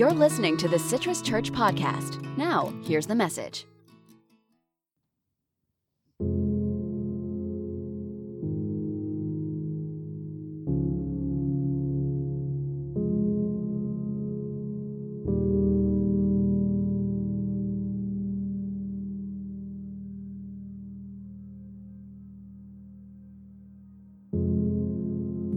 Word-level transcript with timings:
You're 0.00 0.12
listening 0.12 0.56
to 0.56 0.66
the 0.66 0.78
Citrus 0.78 1.20
Church 1.20 1.52
Podcast. 1.52 2.24
Now, 2.38 2.72
here's 2.82 3.06
the 3.06 3.14
message. 3.14 3.66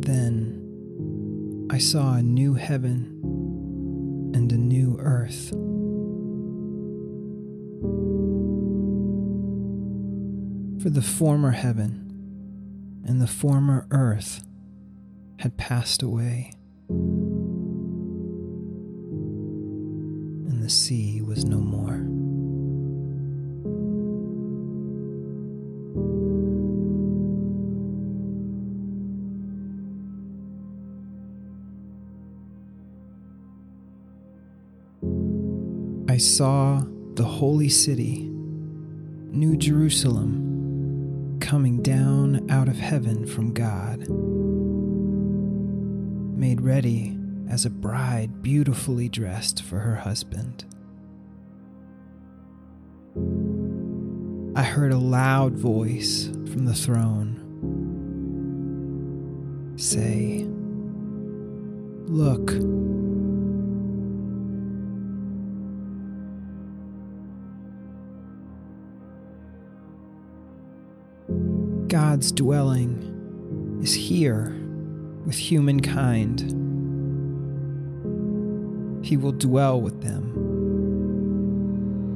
Then 0.01 1.69
I 1.71 1.77
saw 1.77 2.15
a 2.15 2.21
new 2.21 2.55
heaven 2.55 3.13
earth. 5.23 5.49
For 10.81 10.89
the 10.89 11.01
former 11.01 11.51
heaven 11.51 11.99
and 13.05 13.21
the 13.21 13.27
former 13.27 13.87
earth 13.91 14.45
had 15.39 15.57
passed 15.57 16.03
away, 16.03 16.53
and 20.49 20.61
the 20.61 20.69
sea 20.69 21.21
was 21.21 21.45
no 21.45 21.59
more. 21.59 22.12
Saw 36.23 36.81
the 37.15 37.25
holy 37.25 37.69
city, 37.69 38.29
New 38.29 39.57
Jerusalem, 39.57 41.37
coming 41.41 41.81
down 41.81 42.49
out 42.49 42.69
of 42.69 42.77
heaven 42.77 43.27
from 43.27 43.53
God, 43.53 44.07
made 46.37 46.61
ready 46.61 47.17
as 47.49 47.65
a 47.65 47.69
bride 47.69 48.41
beautifully 48.41 49.09
dressed 49.09 49.61
for 49.61 49.79
her 49.79 49.95
husband. 49.95 50.65
I 54.55 54.63
heard 54.63 54.93
a 54.93 54.97
loud 54.97 55.53
voice 55.53 56.27
from 56.27 56.65
the 56.65 56.73
throne 56.73 57.39
say, 59.77 60.45
Look, 62.07 62.51
God's 71.93 72.31
dwelling 72.31 73.79
is 73.83 73.93
here 73.93 74.55
with 75.27 75.35
humankind. 75.35 76.39
He 79.05 79.15
will 79.15 79.31
dwell 79.31 79.79
with 79.79 80.01
them, 80.01 80.31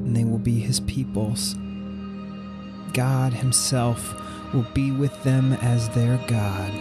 and 0.04 0.16
they 0.16 0.24
will 0.24 0.40
be 0.40 0.58
his 0.58 0.80
peoples. 0.80 1.54
God 2.94 3.34
himself 3.34 4.16
will 4.52 4.66
be 4.74 4.90
with 4.92 5.14
them 5.22 5.54
as 5.54 5.88
their 5.90 6.18
God. 6.26 6.72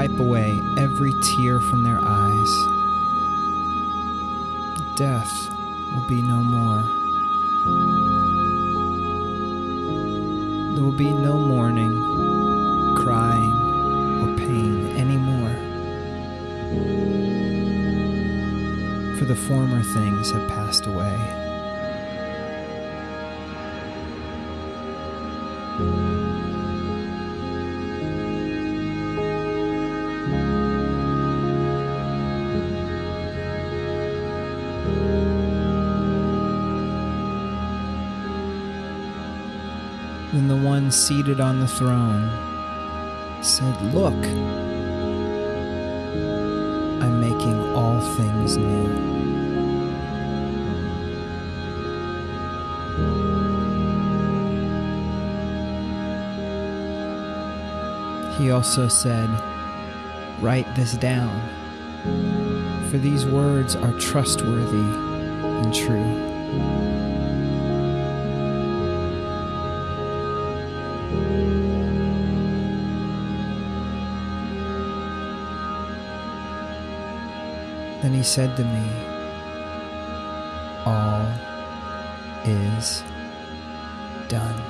Wipe 0.00 0.18
away 0.18 0.58
every 0.78 1.12
tear 1.20 1.60
from 1.60 1.82
their 1.82 2.00
eyes. 2.02 2.66
Death 4.96 5.30
will 5.92 6.08
be 6.08 6.22
no 6.22 6.42
more. 6.42 6.80
There 10.74 10.82
will 10.82 10.96
be 10.96 11.12
no 11.12 11.36
mourning, 11.36 11.92
crying, 12.96 13.52
or 14.22 14.34
pain 14.38 14.86
anymore. 14.96 15.54
For 19.18 19.26
the 19.26 19.36
former 19.36 19.82
things 19.82 20.30
have 20.30 20.48
passed 20.48 20.86
away. 20.86 21.49
Then 40.40 40.48
the 40.48 40.56
one 40.56 40.90
seated 40.90 41.38
on 41.38 41.60
the 41.60 41.68
throne 41.68 42.30
said, 43.42 43.78
Look, 43.92 44.14
I'm 47.02 47.20
making 47.20 47.60
all 47.74 48.00
things 48.16 48.56
new. 48.56 48.88
He 58.38 58.50
also 58.50 58.88
said, 58.88 59.28
Write 60.40 60.74
this 60.74 60.94
down, 60.94 61.38
for 62.90 62.96
these 62.96 63.26
words 63.26 63.76
are 63.76 63.92
trustworthy 63.98 64.78
and 64.78 65.74
true. 65.74 67.09
He 78.20 78.24
said 78.24 78.54
to 78.54 78.62
me, 78.62 78.86
All 80.84 81.26
is 82.44 83.02
done. 84.28 84.60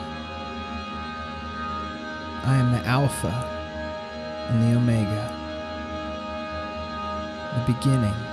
I 2.44 2.54
am 2.54 2.70
the 2.70 2.86
Alpha 2.86 3.34
and 4.50 4.62
the 4.62 4.76
Omega, 4.76 5.26
the 7.56 7.72
beginning 7.72 8.29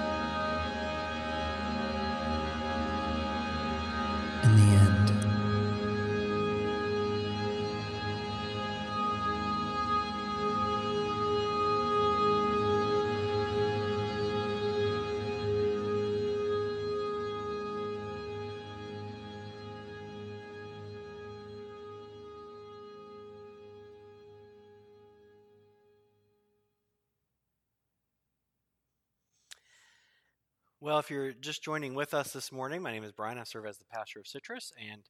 just 31.41 31.63
joining 31.63 31.93
with 31.93 32.13
us 32.13 32.33
this 32.33 32.51
morning, 32.51 32.81
my 32.81 32.91
name 32.91 33.03
is 33.03 33.11
Brian. 33.11 33.37
I 33.37 33.43
serve 33.43 33.65
as 33.67 33.77
the 33.77 33.85
pastor 33.85 34.19
of 34.19 34.27
Citrus, 34.27 34.73
and 34.91 35.03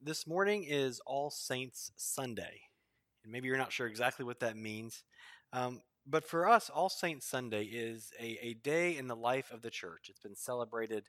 this 0.00 0.26
morning 0.26 0.64
is 0.64 1.00
All 1.04 1.30
Saints 1.30 1.92
Sunday. 1.96 2.60
And 3.22 3.32
maybe 3.32 3.48
you're 3.48 3.58
not 3.58 3.72
sure 3.72 3.86
exactly 3.86 4.24
what 4.24 4.40
that 4.40 4.56
means, 4.56 5.04
um, 5.52 5.82
but 6.06 6.24
for 6.24 6.48
us, 6.48 6.70
All 6.70 6.88
Saints 6.88 7.26
Sunday 7.26 7.64
is 7.64 8.12
a, 8.18 8.38
a 8.40 8.54
day 8.54 8.96
in 8.96 9.08
the 9.08 9.16
life 9.16 9.50
of 9.52 9.60
the 9.60 9.70
church. 9.70 10.06
It's 10.08 10.20
been 10.20 10.36
celebrated 10.36 11.04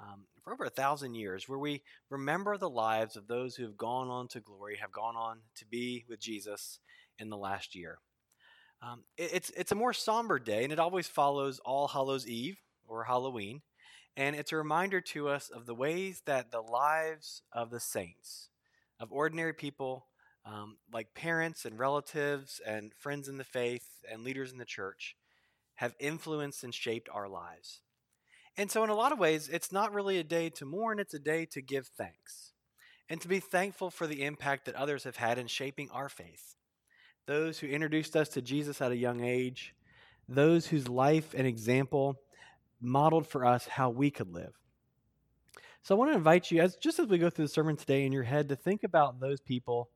um, 0.00 0.24
for 0.42 0.52
over 0.52 0.64
a 0.64 0.70
thousand 0.70 1.14
years, 1.14 1.48
where 1.48 1.58
we 1.58 1.82
remember 2.08 2.56
the 2.56 2.70
lives 2.70 3.16
of 3.16 3.26
those 3.26 3.56
who 3.56 3.64
have 3.64 3.76
gone 3.76 4.08
on 4.08 4.28
to 4.28 4.40
glory, 4.40 4.76
have 4.80 4.92
gone 4.92 5.16
on 5.16 5.40
to 5.56 5.66
be 5.66 6.04
with 6.08 6.20
Jesus 6.20 6.78
in 7.18 7.28
the 7.28 7.36
last 7.36 7.74
year. 7.74 7.98
Um, 8.80 9.02
it, 9.18 9.30
it's 9.34 9.50
it's 9.50 9.72
a 9.72 9.74
more 9.74 9.92
somber 9.92 10.38
day, 10.38 10.64
and 10.64 10.72
it 10.72 10.78
always 10.78 11.08
follows 11.08 11.60
All 11.64 11.88
Hallows 11.88 12.26
Eve 12.26 12.56
or 12.86 13.04
Halloween, 13.04 13.60
and 14.18 14.34
it's 14.34 14.50
a 14.50 14.56
reminder 14.56 15.00
to 15.00 15.28
us 15.28 15.48
of 15.48 15.64
the 15.64 15.74
ways 15.74 16.22
that 16.26 16.50
the 16.50 16.60
lives 16.60 17.42
of 17.52 17.70
the 17.70 17.78
saints, 17.78 18.48
of 18.98 19.12
ordinary 19.12 19.54
people, 19.54 20.06
um, 20.44 20.76
like 20.92 21.14
parents 21.14 21.64
and 21.64 21.78
relatives 21.78 22.60
and 22.66 22.92
friends 22.98 23.28
in 23.28 23.38
the 23.38 23.44
faith 23.44 23.86
and 24.10 24.24
leaders 24.24 24.50
in 24.50 24.58
the 24.58 24.64
church, 24.64 25.14
have 25.76 25.94
influenced 26.00 26.64
and 26.64 26.74
shaped 26.74 27.08
our 27.14 27.28
lives. 27.28 27.82
And 28.56 28.72
so, 28.72 28.82
in 28.82 28.90
a 28.90 28.96
lot 28.96 29.12
of 29.12 29.20
ways, 29.20 29.48
it's 29.48 29.70
not 29.70 29.94
really 29.94 30.18
a 30.18 30.24
day 30.24 30.50
to 30.50 30.66
mourn, 30.66 30.98
it's 30.98 31.14
a 31.14 31.20
day 31.20 31.46
to 31.52 31.62
give 31.62 31.86
thanks. 31.86 32.52
and 33.10 33.22
to 33.22 33.28
be 33.28 33.40
thankful 33.40 33.90
for 33.90 34.06
the 34.06 34.22
impact 34.22 34.66
that 34.66 34.74
others 34.74 35.04
have 35.04 35.16
had 35.16 35.38
in 35.38 35.46
shaping 35.46 35.88
our 35.90 36.10
faith. 36.10 36.56
Those 37.26 37.58
who 37.58 37.66
introduced 37.66 38.14
us 38.14 38.28
to 38.30 38.42
Jesus 38.42 38.82
at 38.82 38.92
a 38.92 38.96
young 38.96 39.24
age, 39.24 39.74
those 40.28 40.66
whose 40.66 40.88
life 40.88 41.32
and 41.34 41.46
example 41.46 42.20
modeled 42.80 43.26
for 43.26 43.44
us 43.44 43.66
how 43.66 43.90
we 43.90 44.10
could 44.10 44.32
live. 44.32 44.54
So 45.82 45.94
I 45.94 45.98
want 45.98 46.10
to 46.10 46.16
invite 46.16 46.50
you, 46.50 46.60
as 46.60 46.76
just 46.76 46.98
as 46.98 47.06
we 47.06 47.18
go 47.18 47.30
through 47.30 47.46
the 47.46 47.50
sermon 47.50 47.76
today 47.76 48.04
in 48.04 48.12
your 48.12 48.24
head, 48.24 48.48
to 48.48 48.56
think 48.56 48.84
about 48.84 49.20
those 49.20 49.40
people 49.40 49.88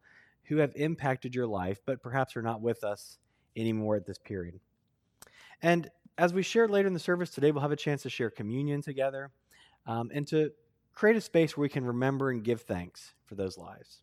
who 0.45 0.57
have 0.57 0.73
impacted 0.75 1.35
your 1.35 1.47
life, 1.47 1.81
but 1.85 2.03
perhaps 2.03 2.37
are 2.37 2.43
not 2.43 2.61
with 2.61 2.83
us 2.85 3.19
anymore 3.57 3.97
at 3.97 4.07
this 4.07 4.19
period. 4.19 4.61
And 5.61 5.91
as 6.19 6.33
we 6.35 6.43
share 6.43 6.69
later 6.69 6.89
in 6.89 6.95
the 6.95 7.01
service 7.01 7.31
today, 7.31 7.51
we'll 7.51 7.63
have 7.63 7.73
a 7.73 7.77
chance 7.77 8.03
to 8.03 8.11
share 8.11 8.31
communion 8.31 8.83
together 8.83 9.31
um, 9.87 10.11
and 10.13 10.27
to 10.29 10.51
create 10.95 11.17
a 11.17 11.21
space 11.21 11.57
where 11.57 11.63
we 11.63 11.69
can 11.69 11.85
remember 11.85 12.31
and 12.31 12.45
give 12.45 12.63
thanks 12.63 13.15
for 13.25 13.35
those 13.35 13.57
lives. 13.57 14.03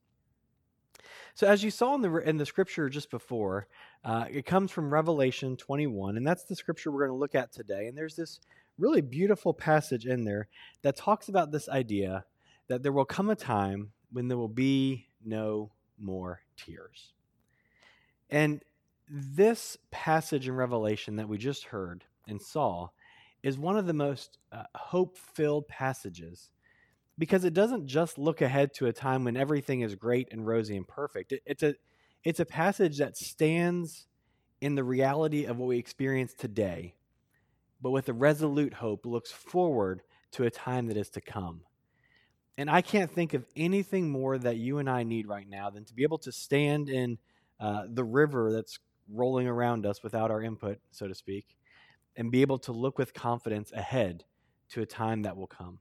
So, 1.36 1.48
as 1.48 1.64
you 1.64 1.72
saw 1.72 1.96
in 1.96 2.02
the 2.02 2.14
in 2.18 2.38
the 2.38 2.46
scripture 2.46 2.90
just 2.90 3.10
before, 3.10 3.68
uh, 4.04 4.26
it 4.30 4.46
comes 4.46 4.72
from 4.72 4.92
Revelation 4.92 5.56
21, 5.56 6.18
and 6.18 6.28
that's 6.28 6.44
the 6.44 6.56
scripture 6.56 6.92
we're 6.92 7.08
going 7.08 7.16
to 7.16 7.20
look 7.20 7.36
at 7.36 7.52
today. 7.52 7.88
And 7.88 7.98
there's 7.98 8.16
this 8.16 8.40
really 8.80 9.02
beautiful 9.02 9.54
passage 9.54 10.06
in 10.06 10.24
there 10.24 10.48
that 10.82 10.96
talks 10.96 11.30
about 11.30 11.52
this 11.52 11.70
idea 11.70 12.26
that 12.68 12.82
there 12.82 12.92
will 12.92 13.06
come 13.06 13.30
a 13.30 13.36
time 13.36 13.92
when 14.12 14.28
there 14.28 14.38
will 14.38 14.48
be 14.48 15.08
no 15.24 15.72
more 16.00 16.42
tears. 16.58 17.14
And 18.30 18.64
this 19.10 19.78
passage 19.92 20.48
in 20.48 20.56
Revelation 20.56 21.18
that 21.18 21.28
we 21.28 21.38
just 21.38 21.66
heard 21.66 22.04
and 22.28 22.42
saw 22.42 22.90
is 23.42 23.58
one 23.58 23.78
of 23.78 23.88
the 23.88 23.94
most 23.94 24.38
uh, 24.52 24.64
hope 24.76 25.18
filled 25.18 25.68
passages 25.68 26.52
because 27.18 27.44
it 27.44 27.54
doesn't 27.54 27.88
just 27.88 28.18
look 28.18 28.42
ahead 28.42 28.74
to 28.74 28.88
a 28.88 28.94
time 28.94 29.24
when 29.24 29.36
everything 29.36 29.82
is 29.82 29.96
great 29.96 30.30
and 30.32 30.46
rosy 30.46 30.78
and 30.78 30.88
perfect. 30.88 31.32
It, 31.32 31.42
it's, 31.46 31.64
a, 31.64 31.76
it's 32.24 32.40
a 32.40 32.46
passage 32.46 32.98
that 33.00 33.18
stands 33.18 34.08
in 34.62 34.76
the 34.76 34.84
reality 34.84 35.46
of 35.46 35.58
what 35.58 35.68
we 35.68 35.78
experience 35.78 36.34
today, 36.34 36.96
but 37.82 37.92
with 37.92 38.10
a 38.10 38.14
resolute 38.14 38.74
hope 38.74 39.06
looks 39.06 39.32
forward 39.32 40.02
to 40.32 40.46
a 40.46 40.52
time 40.52 40.88
that 40.88 40.98
is 40.98 41.10
to 41.10 41.22
come. 41.22 41.62
And 42.58 42.70
I 42.70 42.82
can't 42.82 43.10
think 43.10 43.34
of 43.34 43.46
anything 43.56 44.10
more 44.10 44.38
that 44.38 44.58
you 44.58 44.80
and 44.80 44.90
I 44.90 45.04
need 45.04 45.28
right 45.28 45.48
now 45.48 45.70
than 45.70 45.86
to 45.86 45.94
be 45.94 46.04
able 46.04 46.18
to 46.20 46.32
stand 46.32 46.90
in 46.90 47.18
uh, 47.60 47.84
the 47.88 48.04
river 48.04 48.52
that's 48.52 48.80
rolling 49.12 49.48
around 49.48 49.86
us 49.86 50.04
without 50.04 50.30
our 50.30 50.42
input, 50.42 50.80
so 50.92 51.08
to 51.08 51.16
speak, 51.16 51.56
and 52.16 52.32
be 52.32 52.42
able 52.42 52.60
to 52.60 52.72
look 52.72 52.98
with 52.98 53.14
confidence 53.14 53.72
ahead 53.72 54.24
to 54.70 54.82
a 54.82 54.86
time 54.86 55.24
that 55.24 55.38
will 55.38 55.48
come. 55.48 55.80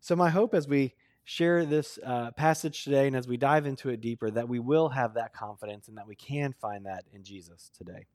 So, 0.00 0.16
my 0.16 0.30
hope 0.30 0.54
as 0.54 0.66
we 0.66 0.94
share 1.24 1.64
this 1.64 1.98
uh, 2.04 2.32
passage 2.32 2.82
today 2.84 3.06
and 3.06 3.14
as 3.14 3.28
we 3.28 3.36
dive 3.36 3.66
into 3.66 3.88
it 3.88 4.00
deeper, 4.00 4.30
that 4.30 4.48
we 4.48 4.58
will 4.58 4.88
have 4.88 5.14
that 5.14 5.32
confidence 5.32 5.88
and 5.88 5.96
that 5.96 6.06
we 6.06 6.16
can 6.16 6.52
find 6.60 6.86
that 6.86 7.04
in 7.12 7.22
Jesus 7.22 7.70
today. 7.76 8.06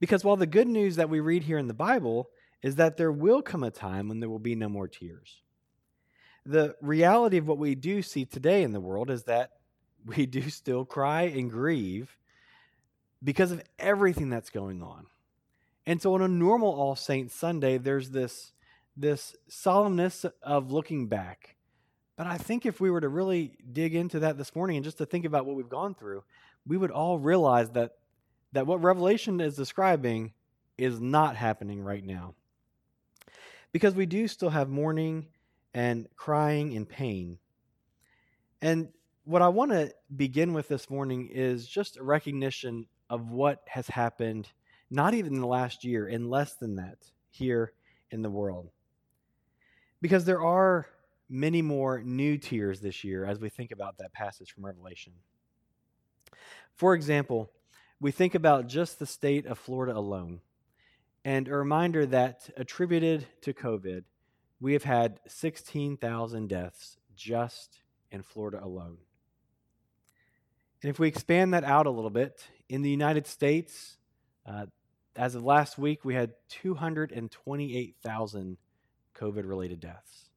Because 0.00 0.24
while 0.24 0.36
the 0.36 0.46
good 0.46 0.68
news 0.68 0.96
that 0.96 1.08
we 1.08 1.20
read 1.20 1.44
here 1.44 1.58
in 1.58 1.68
the 1.68 1.74
Bible 1.74 2.30
is 2.62 2.76
that 2.76 2.96
there 2.96 3.12
will 3.12 3.42
come 3.42 3.62
a 3.62 3.70
time 3.70 4.08
when 4.08 4.20
there 4.20 4.28
will 4.28 4.38
be 4.38 4.54
no 4.54 4.68
more 4.68 4.88
tears, 4.88 5.42
the 6.44 6.76
reality 6.80 7.38
of 7.38 7.48
what 7.48 7.58
we 7.58 7.74
do 7.74 8.02
see 8.02 8.24
today 8.24 8.62
in 8.62 8.72
the 8.72 8.80
world 8.80 9.10
is 9.10 9.24
that 9.24 9.52
we 10.06 10.26
do 10.26 10.48
still 10.50 10.84
cry 10.84 11.22
and 11.22 11.50
grieve 11.50 12.16
because 13.22 13.50
of 13.50 13.62
everything 13.78 14.30
that's 14.30 14.50
going 14.50 14.82
on. 14.82 15.06
And 15.86 16.02
so 16.02 16.14
on 16.14 16.22
a 16.22 16.28
normal 16.28 16.72
All 16.72 16.96
Saints 16.96 17.34
Sunday, 17.34 17.78
there's 17.78 18.10
this 18.10 18.52
this 18.96 19.36
solemnness 19.50 20.30
of 20.42 20.72
looking 20.72 21.06
back. 21.06 21.56
But 22.16 22.26
I 22.26 22.38
think 22.38 22.64
if 22.64 22.80
we 22.80 22.90
were 22.90 23.02
to 23.02 23.10
really 23.10 23.58
dig 23.72 23.94
into 23.94 24.20
that 24.20 24.38
this 24.38 24.56
morning 24.56 24.76
and 24.76 24.84
just 24.84 24.98
to 24.98 25.06
think 25.06 25.26
about 25.26 25.44
what 25.44 25.54
we've 25.54 25.68
gone 25.68 25.94
through, 25.94 26.24
we 26.66 26.78
would 26.78 26.90
all 26.90 27.18
realize 27.18 27.70
that 27.72 27.92
that 28.56 28.66
what 28.66 28.82
Revelation 28.82 29.38
is 29.42 29.54
describing 29.54 30.32
is 30.78 30.98
not 30.98 31.36
happening 31.36 31.78
right 31.78 32.02
now. 32.02 32.34
Because 33.70 33.94
we 33.94 34.06
do 34.06 34.26
still 34.28 34.48
have 34.48 34.70
mourning 34.70 35.26
and 35.74 36.08
crying 36.16 36.74
and 36.74 36.88
pain. 36.88 37.36
And 38.62 38.88
what 39.24 39.42
I 39.42 39.48
want 39.48 39.72
to 39.72 39.92
begin 40.16 40.54
with 40.54 40.68
this 40.68 40.88
morning 40.88 41.28
is 41.30 41.66
just 41.66 41.98
a 41.98 42.02
recognition 42.02 42.86
of 43.10 43.28
what 43.28 43.62
has 43.66 43.88
happened, 43.88 44.48
not 44.88 45.12
even 45.12 45.34
in 45.34 45.42
the 45.42 45.46
last 45.46 45.84
year, 45.84 46.08
in 46.08 46.30
less 46.30 46.54
than 46.54 46.76
that, 46.76 46.96
here 47.28 47.74
in 48.10 48.22
the 48.22 48.30
world. 48.30 48.70
Because 50.00 50.24
there 50.24 50.40
are 50.40 50.86
many 51.28 51.60
more 51.60 52.02
new 52.02 52.38
tears 52.38 52.80
this 52.80 53.04
year 53.04 53.26
as 53.26 53.38
we 53.38 53.50
think 53.50 53.70
about 53.70 53.98
that 53.98 54.14
passage 54.14 54.54
from 54.54 54.64
Revelation. 54.64 55.12
For 56.74 56.94
example, 56.94 57.50
we 58.00 58.10
think 58.10 58.34
about 58.34 58.66
just 58.66 58.98
the 58.98 59.06
state 59.06 59.46
of 59.46 59.58
Florida 59.58 59.96
alone, 59.96 60.40
and 61.24 61.48
a 61.48 61.56
reminder 61.56 62.04
that 62.06 62.50
attributed 62.56 63.26
to 63.42 63.52
COVID, 63.52 64.04
we 64.60 64.72
have 64.74 64.84
had 64.84 65.20
16,000 65.26 66.48
deaths 66.48 66.96
just 67.14 67.80
in 68.10 68.22
Florida 68.22 68.62
alone. 68.62 68.98
And 70.82 70.90
if 70.90 70.98
we 70.98 71.08
expand 71.08 71.54
that 71.54 71.64
out 71.64 71.86
a 71.86 71.90
little 71.90 72.10
bit, 72.10 72.46
in 72.68 72.82
the 72.82 72.90
United 72.90 73.26
States, 73.26 73.96
uh, 74.44 74.66
as 75.16 75.34
of 75.34 75.42
last 75.42 75.78
week, 75.78 76.04
we 76.04 76.14
had 76.14 76.34
228,000 76.48 78.58
COVID 79.18 79.48
related 79.48 79.80
deaths. 79.80 80.28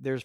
There's 0.00 0.24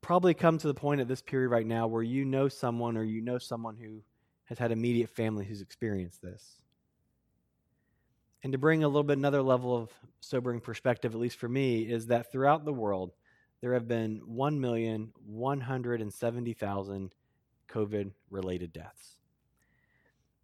probably 0.00 0.34
come 0.34 0.58
to 0.58 0.68
the 0.68 0.74
point 0.74 1.00
at 1.00 1.08
this 1.08 1.22
period 1.22 1.48
right 1.48 1.66
now 1.66 1.86
where 1.86 2.02
you 2.02 2.24
know 2.24 2.48
someone 2.48 2.96
or 2.96 3.02
you 3.02 3.20
know 3.20 3.38
someone 3.38 3.76
who 3.76 4.02
has 4.44 4.58
had 4.58 4.72
immediate 4.72 5.10
family 5.10 5.44
who's 5.44 5.60
experienced 5.60 6.22
this. 6.22 6.58
And 8.42 8.52
to 8.52 8.58
bring 8.58 8.82
a 8.84 8.88
little 8.88 9.02
bit 9.02 9.16
another 9.16 9.42
level 9.42 9.74
of 9.74 9.90
sobering 10.20 10.60
perspective, 10.60 11.14
at 11.14 11.20
least 11.20 11.38
for 11.38 11.48
me, 11.48 11.80
is 11.82 12.08
that 12.08 12.30
throughout 12.30 12.66
the 12.66 12.72
world, 12.72 13.12
there 13.62 13.72
have 13.72 13.88
been 13.88 14.20
1,170,000 14.28 17.10
COVID 17.68 18.10
related 18.28 18.72
deaths. 18.74 19.16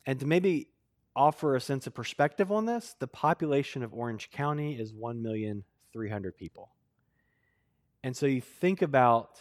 And 0.07 0.19
to 0.21 0.27
maybe 0.27 0.71
offer 1.15 1.55
a 1.55 1.61
sense 1.61 1.87
of 1.87 1.93
perspective 1.93 2.51
on 2.51 2.65
this, 2.65 2.97
the 2.99 3.07
population 3.07 3.83
of 3.83 3.93
Orange 3.93 4.31
County 4.31 4.79
is 4.79 4.95
1,300 4.95 6.37
people. 6.39 6.71
And 8.03 8.17
so 8.17 8.25
you 8.25 8.41
think 8.41 8.81
about 8.81 9.39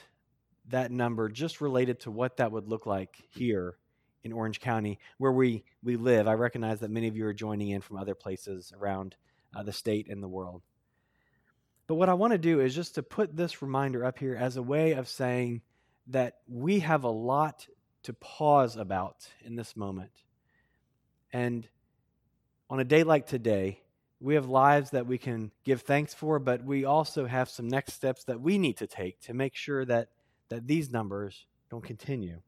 that 0.68 0.92
number 0.92 1.30
just 1.30 1.62
related 1.62 2.02
to 2.02 2.12
what 2.12 2.36
that 2.38 2.52
would 2.52 2.68
look 2.68 2.86
like 2.86 3.24
here 3.30 3.78
in 4.24 4.34
Orange 4.34 4.60
County, 4.60 5.00
where 5.18 5.32
we, 5.32 5.64
we 5.84 5.96
live. 5.96 6.28
I 6.28 6.34
recognize 6.34 6.82
that 6.82 6.92
many 6.92 7.08
of 7.08 7.16
you 7.16 7.26
are 7.26 7.34
joining 7.34 7.70
in 7.70 7.82
from 7.82 7.98
other 7.98 8.16
places 8.16 8.74
around 8.78 9.16
uh, 9.56 9.64
the 9.64 9.74
state 9.74 10.08
and 10.10 10.22
the 10.22 10.28
world. 10.28 10.62
But 11.88 11.96
what 11.96 12.10
I 12.10 12.14
want 12.14 12.34
to 12.34 12.38
do 12.38 12.60
is 12.60 12.76
just 12.76 12.96
to 12.96 13.04
put 13.04 13.36
this 13.36 13.62
reminder 13.62 14.06
up 14.06 14.20
here 14.20 14.36
as 14.36 14.58
a 14.58 14.62
way 14.62 14.92
of 14.92 15.08
saying 15.08 15.62
that 16.08 16.38
we 16.48 16.80
have 16.80 17.04
a 17.04 17.10
lot 17.10 17.66
to 18.04 18.14
pause 18.14 18.76
about 18.76 19.28
in 19.44 19.56
this 19.56 19.76
moment. 19.76 20.12
And 21.34 21.68
on 22.70 22.80
a 22.80 22.84
day 22.84 23.04
like 23.04 23.26
today, 23.28 23.82
we 24.20 24.36
have 24.36 24.48
lives 24.48 24.92
that 24.92 25.08
we 25.08 25.18
can 25.18 25.52
give 25.64 25.82
thanks 25.82 26.14
for, 26.14 26.40
but 26.40 26.64
we 26.64 26.86
also 26.86 27.26
have 27.26 27.50
some 27.50 27.68
next 27.68 27.94
steps 27.94 28.26
that 28.26 28.42
we 28.42 28.58
need 28.58 28.78
to 28.78 28.88
take 28.88 29.22
to 29.22 29.34
make 29.34 29.56
sure 29.56 29.86
that, 29.86 30.10
that 30.50 30.68
these 30.68 30.90
numbers 30.92 31.46
don't 31.70 31.84
continue. 31.84 32.42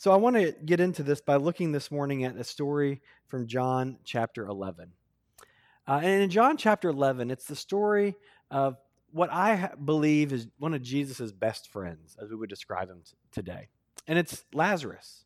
So 0.00 0.10
I 0.12 0.16
want 0.16 0.34
to 0.36 0.52
get 0.64 0.80
into 0.80 1.02
this 1.02 1.20
by 1.20 1.36
looking 1.36 1.72
this 1.72 1.90
morning 1.90 2.24
at 2.24 2.34
a 2.34 2.42
story 2.42 3.02
from 3.26 3.46
John 3.46 3.98
chapter 4.02 4.46
11. 4.46 4.92
Uh, 5.86 6.00
and 6.02 6.22
in 6.22 6.30
John 6.30 6.56
chapter 6.56 6.88
11, 6.88 7.30
it's 7.30 7.44
the 7.44 7.54
story 7.54 8.16
of 8.50 8.78
what 9.12 9.30
I 9.30 9.72
believe 9.84 10.32
is 10.32 10.46
one 10.58 10.72
of 10.72 10.80
Jesus' 10.80 11.32
best 11.32 11.68
friends, 11.68 12.16
as 12.18 12.30
we 12.30 12.36
would 12.36 12.48
describe 12.48 12.88
him 12.88 13.02
t- 13.04 13.12
today. 13.30 13.68
And 14.08 14.18
it's 14.18 14.42
Lazarus. 14.54 15.24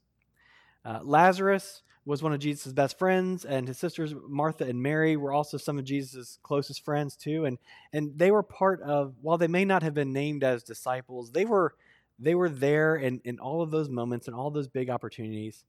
Uh, 0.85 0.99
Lazarus 1.05 1.83
was 2.05 2.21
one 2.21 2.33
of 2.33 2.41
Jesus' 2.41 2.73
best 2.73 2.99
friends, 2.99 3.45
and 3.45 3.69
his 3.69 3.79
sisters 3.79 4.13
Martha 4.27 4.65
and 4.65 4.83
Mary 4.83 5.17
were 5.17 5.33
also 5.33 5.57
some 5.57 5.79
of 5.79 5.85
Jesus' 5.85 6.41
closest 6.43 6.85
friends 6.85 7.15
too. 7.15 7.45
And 7.45 7.59
and 7.93 8.19
they 8.19 8.33
were 8.33 8.43
part 8.43 8.83
of, 8.83 9.15
while 9.23 9.39
they 9.39 9.47
may 9.47 9.65
not 9.65 9.85
have 9.85 9.95
been 9.95 10.13
named 10.13 10.43
as 10.43 10.65
disciples, 10.65 11.31
they 11.31 11.45
were 11.45 11.77
they 12.19 12.35
were 12.35 12.49
there 12.49 12.97
in, 12.97 13.21
in 13.25 13.39
all 13.39 13.63
of 13.63 13.71
those 13.71 13.89
moments 13.89 14.27
and 14.27 14.37
all 14.37 14.51
those 14.51 14.69
big 14.69 14.91
opportunities. 14.91 15.65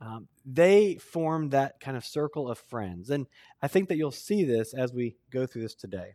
Um, 0.00 0.26
they 0.44 0.96
formed 0.96 1.52
that 1.52 1.78
kind 1.78 1.96
of 1.96 2.04
circle 2.04 2.50
of 2.50 2.58
friends. 2.58 3.10
And 3.10 3.26
I 3.60 3.68
think 3.68 3.88
that 3.88 3.96
you'll 3.96 4.10
see 4.10 4.44
this 4.44 4.74
as 4.74 4.92
we 4.92 5.16
go 5.30 5.46
through 5.46 5.62
this 5.62 5.74
today. 5.74 6.14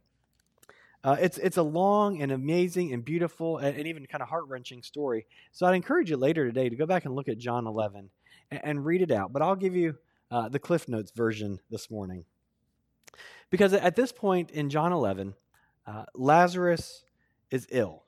Uh, 1.03 1.15
it's, 1.21 1.37
it's 1.37 1.57
a 1.57 1.63
long 1.63 2.21
and 2.21 2.31
amazing 2.31 2.91
and 2.91 3.05
beautiful 3.05 3.59
and, 3.59 3.77
and 3.77 3.87
even 3.87 4.05
kind 4.07 4.21
of 4.21 4.27
heart 4.27 4.45
wrenching 4.47 4.83
story. 4.83 5.25
So 5.53 5.65
I'd 5.65 5.75
encourage 5.75 6.09
you 6.09 6.17
later 6.17 6.45
today 6.45 6.67
to 6.67 6.75
go 6.75 6.85
back 6.85 7.05
and 7.05 7.15
look 7.15 7.29
at 7.29 7.37
John 7.37 7.65
11 7.65 8.09
and, 8.51 8.61
and 8.63 8.85
read 8.85 9.01
it 9.01 9.11
out. 9.11 9.31
But 9.31 9.41
I'll 9.41 9.55
give 9.55 9.75
you 9.75 9.95
uh, 10.31 10.49
the 10.49 10.59
Cliff 10.59 10.89
Notes 10.89 11.11
version 11.11 11.59
this 11.69 11.89
morning. 11.89 12.25
Because 13.49 13.71
at 13.73 13.95
this 13.95 14.11
point 14.11 14.51
in 14.51 14.69
John 14.69 14.91
11, 14.91 15.33
uh, 15.85 16.05
Lazarus 16.13 17.05
is 17.49 17.67
ill. 17.71 18.03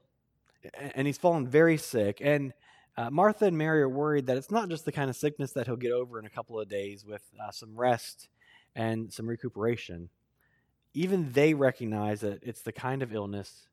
And 0.95 1.07
he's 1.07 1.17
fallen 1.17 1.47
very 1.47 1.77
sick. 1.77 2.21
And 2.21 2.53
uh, 2.97 3.09
Martha 3.09 3.45
and 3.45 3.57
Mary 3.57 3.81
are 3.81 3.89
worried 3.89 4.27
that 4.27 4.37
it's 4.37 4.51
not 4.51 4.69
just 4.69 4.85
the 4.85 4.91
kind 4.91 5.09
of 5.09 5.15
sickness 5.15 5.53
that 5.53 5.67
he'll 5.67 5.75
get 5.75 5.91
over 5.91 6.19
in 6.19 6.25
a 6.25 6.29
couple 6.29 6.59
of 6.59 6.67
days 6.67 7.05
with 7.05 7.23
uh, 7.41 7.51
some 7.51 7.79
rest 7.79 8.27
and 8.75 9.11
some 9.11 9.27
recuperation. 9.27 10.09
Even 10.93 11.31
they 11.31 11.53
recognize 11.53 12.21
that 12.21 12.43
it's 12.43 12.61
the 12.61 12.71
kind 12.73 13.01
of 13.01 13.13
illness 13.13 13.67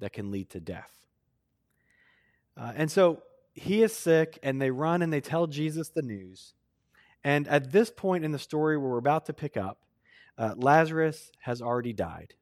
that 0.00 0.12
can 0.12 0.30
lead 0.30 0.50
to 0.50 0.60
death. 0.60 0.90
Uh, 2.56 2.72
and 2.74 2.90
so 2.90 3.22
he 3.54 3.82
is 3.82 3.94
sick, 3.94 4.38
and 4.42 4.60
they 4.60 4.70
run 4.70 5.02
and 5.02 5.12
they 5.12 5.20
tell 5.20 5.46
Jesus 5.46 5.90
the 5.90 6.02
news. 6.02 6.54
And 7.22 7.46
at 7.48 7.70
this 7.70 7.90
point 7.90 8.24
in 8.24 8.32
the 8.32 8.38
story 8.38 8.76
where 8.76 8.90
we're 8.90 8.98
about 8.98 9.26
to 9.26 9.32
pick 9.32 9.56
up, 9.56 9.78
uh, 10.36 10.54
Lazarus 10.56 11.30
has 11.40 11.62
already 11.62 11.92
died. 11.92 12.34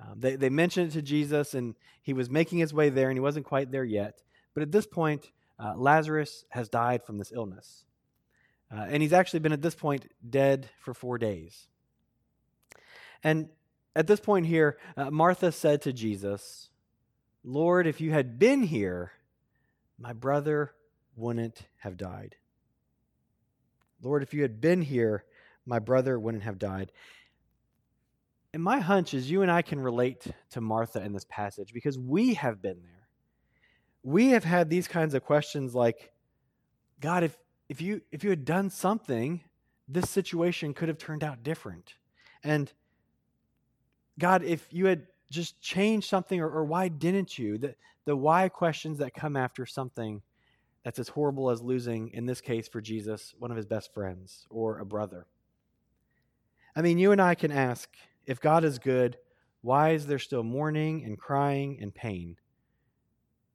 Um, 0.00 0.20
they, 0.20 0.36
they 0.36 0.50
mentioned 0.50 0.90
it 0.90 0.92
to 0.92 1.02
Jesus, 1.02 1.54
and 1.54 1.74
he 2.02 2.12
was 2.12 2.30
making 2.30 2.58
his 2.58 2.72
way 2.72 2.88
there, 2.88 3.08
and 3.08 3.16
he 3.16 3.20
wasn't 3.20 3.46
quite 3.46 3.70
there 3.70 3.84
yet. 3.84 4.22
But 4.54 4.62
at 4.62 4.72
this 4.72 4.86
point, 4.86 5.30
uh, 5.58 5.74
Lazarus 5.76 6.44
has 6.50 6.68
died 6.68 7.04
from 7.04 7.18
this 7.18 7.32
illness. 7.34 7.84
Uh, 8.70 8.86
and 8.88 9.02
he's 9.02 9.12
actually 9.12 9.40
been 9.40 9.52
at 9.52 9.62
this 9.62 9.74
point 9.74 10.06
dead 10.28 10.68
for 10.80 10.94
four 10.94 11.18
days. 11.18 11.66
And 13.24 13.48
at 13.96 14.06
this 14.06 14.20
point 14.20 14.46
here, 14.46 14.78
uh, 14.96 15.10
Martha 15.10 15.50
said 15.50 15.82
to 15.82 15.92
Jesus, 15.92 16.68
Lord, 17.42 17.86
if 17.86 18.00
you 18.00 18.12
had 18.12 18.38
been 18.38 18.62
here, 18.62 19.12
my 19.98 20.12
brother 20.12 20.72
wouldn't 21.16 21.62
have 21.78 21.96
died. 21.96 22.36
Lord, 24.02 24.22
if 24.22 24.32
you 24.32 24.42
had 24.42 24.60
been 24.60 24.82
here, 24.82 25.24
my 25.66 25.78
brother 25.78 26.18
wouldn't 26.18 26.44
have 26.44 26.58
died. 26.58 26.92
And 28.54 28.62
my 28.62 28.80
hunch 28.80 29.12
is 29.12 29.30
you 29.30 29.42
and 29.42 29.50
I 29.50 29.62
can 29.62 29.78
relate 29.78 30.26
to 30.50 30.60
Martha 30.60 31.02
in 31.02 31.12
this 31.12 31.26
passage 31.28 31.72
because 31.74 31.98
we 31.98 32.34
have 32.34 32.62
been 32.62 32.78
there. 32.82 33.08
We 34.02 34.28
have 34.28 34.44
had 34.44 34.70
these 34.70 34.88
kinds 34.88 35.14
of 35.14 35.24
questions 35.24 35.74
like, 35.74 36.12
God, 37.00 37.24
if, 37.24 37.36
if, 37.68 37.80
you, 37.82 38.00
if 38.10 38.24
you 38.24 38.30
had 38.30 38.44
done 38.44 38.70
something, 38.70 39.42
this 39.86 40.08
situation 40.08 40.72
could 40.72 40.88
have 40.88 40.98
turned 40.98 41.22
out 41.22 41.42
different. 41.42 41.94
And 42.42 42.72
God, 44.18 44.42
if 44.42 44.66
you 44.72 44.86
had 44.86 45.06
just 45.30 45.60
changed 45.60 46.08
something, 46.08 46.40
or, 46.40 46.48
or 46.48 46.64
why 46.64 46.88
didn't 46.88 47.38
you? 47.38 47.58
The, 47.58 47.74
the 48.06 48.16
why 48.16 48.48
questions 48.48 48.98
that 48.98 49.12
come 49.12 49.36
after 49.36 49.66
something 49.66 50.22
that's 50.84 50.98
as 50.98 51.08
horrible 51.08 51.50
as 51.50 51.60
losing, 51.60 52.08
in 52.14 52.24
this 52.24 52.40
case 52.40 52.66
for 52.66 52.80
Jesus, 52.80 53.34
one 53.38 53.50
of 53.50 53.56
his 53.56 53.66
best 53.66 53.92
friends 53.92 54.46
or 54.48 54.78
a 54.78 54.86
brother. 54.86 55.26
I 56.74 56.80
mean, 56.80 56.98
you 56.98 57.12
and 57.12 57.20
I 57.20 57.34
can 57.34 57.50
ask 57.50 57.90
if 58.28 58.40
God 58.40 58.62
is 58.62 58.78
good, 58.78 59.16
why 59.62 59.90
is 59.90 60.06
there 60.06 60.18
still 60.18 60.42
mourning 60.42 61.02
and 61.02 61.18
crying 61.18 61.78
and 61.80 61.92
pain? 61.92 62.36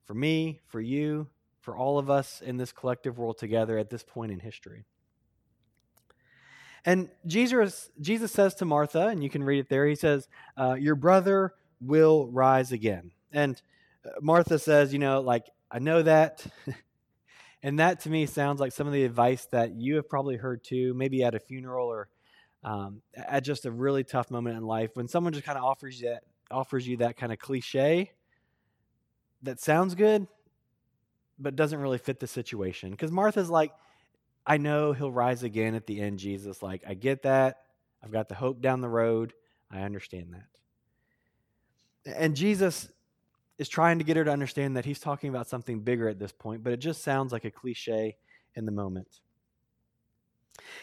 For 0.03 0.15
me, 0.15 0.62
for 0.65 0.82
you, 0.82 1.27
for 1.62 1.77
all 1.77 2.00
of 2.00 2.10
us 2.10 2.42
in 2.42 2.58
this 2.58 2.74
collective 2.74 3.20
world 3.20 3.38
together 3.38 3.77
at 3.77 3.92
this 3.92 4.03
point 4.03 4.32
in 4.32 4.39
history. 4.39 4.84
And 6.84 7.10
Jesus, 7.27 7.92
Jesus 8.01 8.32
says 8.32 8.56
to 8.56 8.65
Martha, 8.65 9.08
and 9.08 9.24
you 9.24 9.30
can 9.30 9.44
read 9.44 9.60
it 9.60 9.70
there, 9.70 9.86
he 9.86 9.96
says, 9.96 10.27
uh, 10.58 10.74
Your 10.74 10.96
brother 10.96 11.53
will 11.80 12.27
rise 12.27 12.72
again. 12.72 13.12
And 13.32 13.62
uh, 14.03 14.10
Martha 14.22 14.58
says, 14.58 14.92
You 14.92 15.00
know, 15.00 15.22
like, 15.22 15.46
I 15.72 15.77
know 15.80 16.01
that. 16.01 16.46
and 17.63 17.80
that 17.80 18.01
to 18.01 18.10
me 18.10 18.25
sounds 18.25 18.60
like 18.60 18.74
some 18.74 18.88
of 18.88 18.94
the 18.94 19.06
advice 19.06 19.46
that 19.51 19.75
you 19.75 19.96
have 19.96 20.10
probably 20.10 20.36
heard 20.36 20.63
too, 20.63 20.96
maybe 20.96 21.24
at 21.24 21.36
a 21.36 21.39
funeral 21.39 21.88
or 21.88 22.10
um, 22.63 23.01
at 23.15 23.43
just 23.43 23.65
a 23.65 23.72
really 23.72 24.03
tough 24.03 24.32
moment 24.32 24.58
in 24.58 24.63
life, 24.63 24.91
when 24.96 25.08
someone 25.08 25.34
just 25.34 25.46
kind 25.46 25.58
of 25.58 25.63
offers 25.63 26.01
you 26.01 26.10
that, 26.10 26.24
offers 26.50 26.88
you 26.88 26.98
that 26.98 27.17
kind 27.17 27.32
of 27.32 27.39
cliche 27.39 28.12
that 29.41 29.60
sounds 29.60 29.96
good, 29.96 30.27
but 31.38 31.55
doesn't 31.55 31.79
really 31.79 31.98
fit 31.98 32.20
the 32.20 32.27
situation. 32.27 32.91
Because 32.91 33.12
Martha's 33.12 33.50
like, 33.50 33.72
I 34.46 34.58
know 34.58 34.93
he'll 34.93 35.12
rise 35.12 35.43
again 35.43 35.75
at 35.75 35.86
the 35.88 36.01
end, 36.01 36.20
Jesus. 36.20 36.62
Like, 36.62 36.84
I 36.88 36.93
get 36.93 37.24
that. 37.24 37.62
I've 38.03 38.12
got 38.12 38.29
the 38.29 38.36
hope 38.36 38.62
down 38.62 38.82
the 38.82 38.89
road. 38.89 39.34
I 39.72 39.82
understand 39.82 40.34
that. 40.34 42.15
And 42.17 42.36
Jesus 42.36 42.89
is 43.58 43.70
trying 43.70 44.00
to 44.00 44.03
get 44.03 44.17
her 44.17 44.25
to 44.25 44.32
understand 44.32 44.75
that 44.77 44.86
he's 44.86 45.00
talking 45.00 45.29
about 45.29 45.48
something 45.48 45.79
bigger 45.79 46.10
at 46.10 46.20
this 46.20 46.32
point, 46.32 46.63
but 46.63 46.74
it 46.74 46.77
just 46.77 47.03
sounds 47.03 47.32
like 47.32 47.46
a 47.46 47.51
cliche 47.51 48.17
in 48.55 48.65
the 48.65 48.72
moment. 48.72 49.22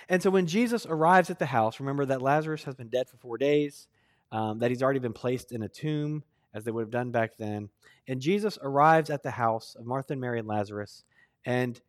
And 0.08 0.22
so 0.22 0.30
when 0.30 0.46
Jesus 0.46 0.86
arrives 0.86 1.30
at 1.30 1.38
the 1.38 1.46
house, 1.46 1.80
remember 1.80 2.04
that 2.06 2.22
Lazarus 2.22 2.64
has 2.64 2.74
been 2.74 2.88
dead 2.88 3.08
for 3.08 3.16
four 3.16 3.38
days, 3.38 3.86
um, 4.32 4.58
that 4.58 4.70
he's 4.70 4.82
already 4.82 4.98
been 4.98 5.12
placed 5.12 5.52
in 5.52 5.62
a 5.62 5.68
tomb, 5.68 6.24
as 6.54 6.64
they 6.64 6.70
would 6.70 6.82
have 6.82 6.90
done 6.90 7.10
back 7.10 7.36
then. 7.38 7.68
And 8.08 8.20
Jesus 8.20 8.58
arrives 8.62 9.10
at 9.10 9.22
the 9.22 9.30
house 9.30 9.76
of 9.78 9.86
Martha 9.86 10.12
and 10.14 10.20
Mary 10.20 10.38
and 10.38 10.48
Lazarus 10.48 11.04
and 11.44 11.80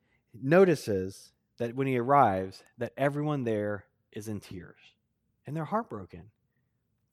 notices 0.42 1.32
that 1.58 1.76
when 1.76 1.88
he 1.88 1.98
arrives, 1.98 2.64
that 2.78 2.94
everyone 2.98 3.44
there 3.44 3.86
is 4.12 4.28
in 4.28 4.40
tears 4.40 4.80
and 5.46 5.56
they're 5.56 5.66
heartbroken. 5.66 6.24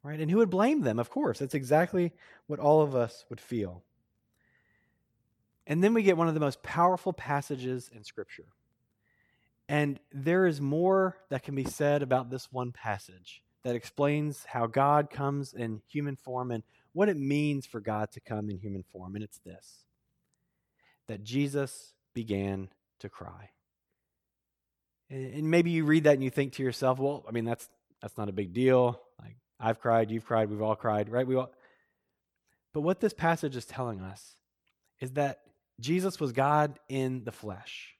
Right? 0.02 0.20
And 0.20 0.30
who 0.30 0.38
would 0.38 0.50
blame 0.50 0.82
them? 0.82 0.98
Of 0.98 1.10
course, 1.10 1.38
that's 1.38 1.54
exactly 1.54 2.12
what 2.46 2.60
all 2.60 2.82
of 2.82 2.94
us 2.94 3.24
would 3.28 3.40
feel. 3.40 3.82
And 5.66 5.82
then 5.82 5.92
we 5.92 6.02
get 6.02 6.16
one 6.16 6.28
of 6.28 6.34
the 6.34 6.40
most 6.40 6.62
powerful 6.62 7.12
passages 7.12 7.90
in 7.92 8.04
Scripture. 8.04 8.46
And 9.68 10.00
there 10.12 10.46
is 10.46 10.60
more 10.60 11.16
that 11.28 11.42
can 11.42 11.54
be 11.54 11.64
said 11.64 12.02
about 12.02 12.30
this 12.30 12.50
one 12.50 12.72
passage 12.72 13.42
that 13.64 13.76
explains 13.76 14.44
how 14.46 14.66
God 14.66 15.10
comes 15.10 15.52
in 15.52 15.82
human 15.86 16.16
form 16.16 16.50
and 16.50 16.62
what 16.92 17.08
it 17.08 17.18
means 17.18 17.66
for 17.66 17.80
God 17.80 18.10
to 18.12 18.20
come 18.20 18.48
in 18.48 18.58
human 18.58 18.82
form. 18.82 19.14
And 19.14 19.22
it's 19.22 19.38
this 19.38 19.84
that 21.06 21.22
Jesus 21.24 21.94
began 22.14 22.68
to 23.00 23.08
cry. 23.08 23.50
And 25.10 25.50
maybe 25.50 25.70
you 25.70 25.84
read 25.84 26.04
that 26.04 26.14
and 26.14 26.24
you 26.24 26.30
think 26.30 26.54
to 26.54 26.62
yourself, 26.62 26.98
well, 26.98 27.24
I 27.26 27.30
mean, 27.30 27.46
that's, 27.46 27.66
that's 28.02 28.18
not 28.18 28.28
a 28.28 28.32
big 28.32 28.52
deal. 28.52 29.00
Like, 29.22 29.36
I've 29.58 29.80
cried, 29.80 30.10
you've 30.10 30.26
cried, 30.26 30.50
we've 30.50 30.60
all 30.60 30.76
cried, 30.76 31.08
right? 31.08 31.26
We 31.26 31.36
all. 31.36 31.50
But 32.74 32.82
what 32.82 33.00
this 33.00 33.14
passage 33.14 33.56
is 33.56 33.64
telling 33.64 34.02
us 34.02 34.36
is 35.00 35.12
that 35.12 35.40
Jesus 35.80 36.20
was 36.20 36.32
God 36.32 36.78
in 36.88 37.24
the 37.24 37.32
flesh 37.32 37.94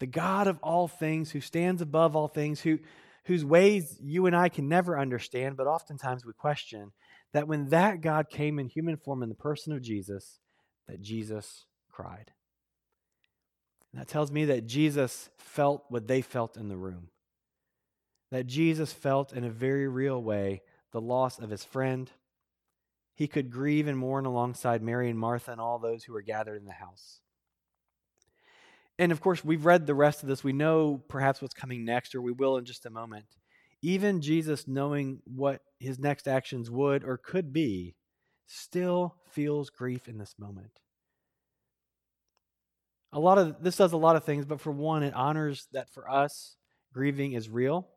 the 0.00 0.06
God 0.06 0.46
of 0.46 0.58
all 0.62 0.88
things, 0.88 1.30
who 1.30 1.40
stands 1.40 1.82
above 1.82 2.14
all 2.14 2.28
things, 2.28 2.60
who, 2.60 2.78
whose 3.24 3.44
ways 3.44 3.98
you 4.00 4.26
and 4.26 4.36
I 4.36 4.48
can 4.48 4.68
never 4.68 4.98
understand, 4.98 5.56
but 5.56 5.66
oftentimes 5.66 6.24
we 6.24 6.32
question, 6.32 6.92
that 7.32 7.48
when 7.48 7.68
that 7.68 8.00
God 8.00 8.30
came 8.30 8.58
in 8.58 8.68
human 8.68 8.96
form 8.96 9.22
in 9.22 9.28
the 9.28 9.34
person 9.34 9.72
of 9.72 9.82
Jesus, 9.82 10.38
that 10.86 11.00
Jesus 11.00 11.66
cried. 11.90 12.32
And 13.92 14.00
that 14.00 14.08
tells 14.08 14.30
me 14.30 14.44
that 14.46 14.66
Jesus 14.66 15.30
felt 15.38 15.84
what 15.88 16.06
they 16.06 16.22
felt 16.22 16.56
in 16.56 16.68
the 16.68 16.76
room. 16.76 17.08
That 18.30 18.46
Jesus 18.46 18.92
felt 18.92 19.32
in 19.32 19.44
a 19.44 19.50
very 19.50 19.88
real 19.88 20.22
way 20.22 20.62
the 20.92 21.00
loss 21.00 21.38
of 21.38 21.50
his 21.50 21.64
friend. 21.64 22.10
He 23.14 23.26
could 23.26 23.50
grieve 23.50 23.88
and 23.88 23.98
mourn 23.98 24.26
alongside 24.26 24.82
Mary 24.82 25.10
and 25.10 25.18
Martha 25.18 25.52
and 25.52 25.60
all 25.60 25.78
those 25.78 26.04
who 26.04 26.12
were 26.12 26.22
gathered 26.22 26.60
in 26.60 26.66
the 26.66 26.72
house. 26.72 27.20
And 28.98 29.12
of 29.12 29.20
course, 29.20 29.44
we've 29.44 29.64
read 29.64 29.86
the 29.86 29.94
rest 29.94 30.22
of 30.22 30.28
this. 30.28 30.42
We 30.42 30.52
know 30.52 31.02
perhaps 31.08 31.40
what's 31.40 31.54
coming 31.54 31.84
next, 31.84 32.14
or 32.14 32.22
we 32.22 32.32
will 32.32 32.56
in 32.56 32.64
just 32.64 32.86
a 32.86 32.90
moment. 32.90 33.26
Even 33.80 34.20
Jesus, 34.20 34.66
knowing 34.66 35.20
what 35.24 35.60
his 35.78 35.98
next 36.00 36.26
actions 36.26 36.68
would 36.68 37.04
or 37.04 37.16
could 37.16 37.52
be, 37.52 37.94
still 38.48 39.14
feels 39.30 39.70
grief 39.70 40.08
in 40.08 40.18
this 40.18 40.34
moment. 40.38 40.80
A 43.12 43.20
lot 43.20 43.38
of 43.38 43.62
this 43.62 43.76
does 43.76 43.92
a 43.92 43.96
lot 43.96 44.16
of 44.16 44.24
things, 44.24 44.44
but 44.44 44.60
for 44.60 44.72
one, 44.72 45.02
it 45.02 45.14
honors 45.14 45.68
that 45.72 45.88
for 45.90 46.10
us, 46.10 46.56
grieving 46.92 47.32
is 47.32 47.48
real. 47.48 47.88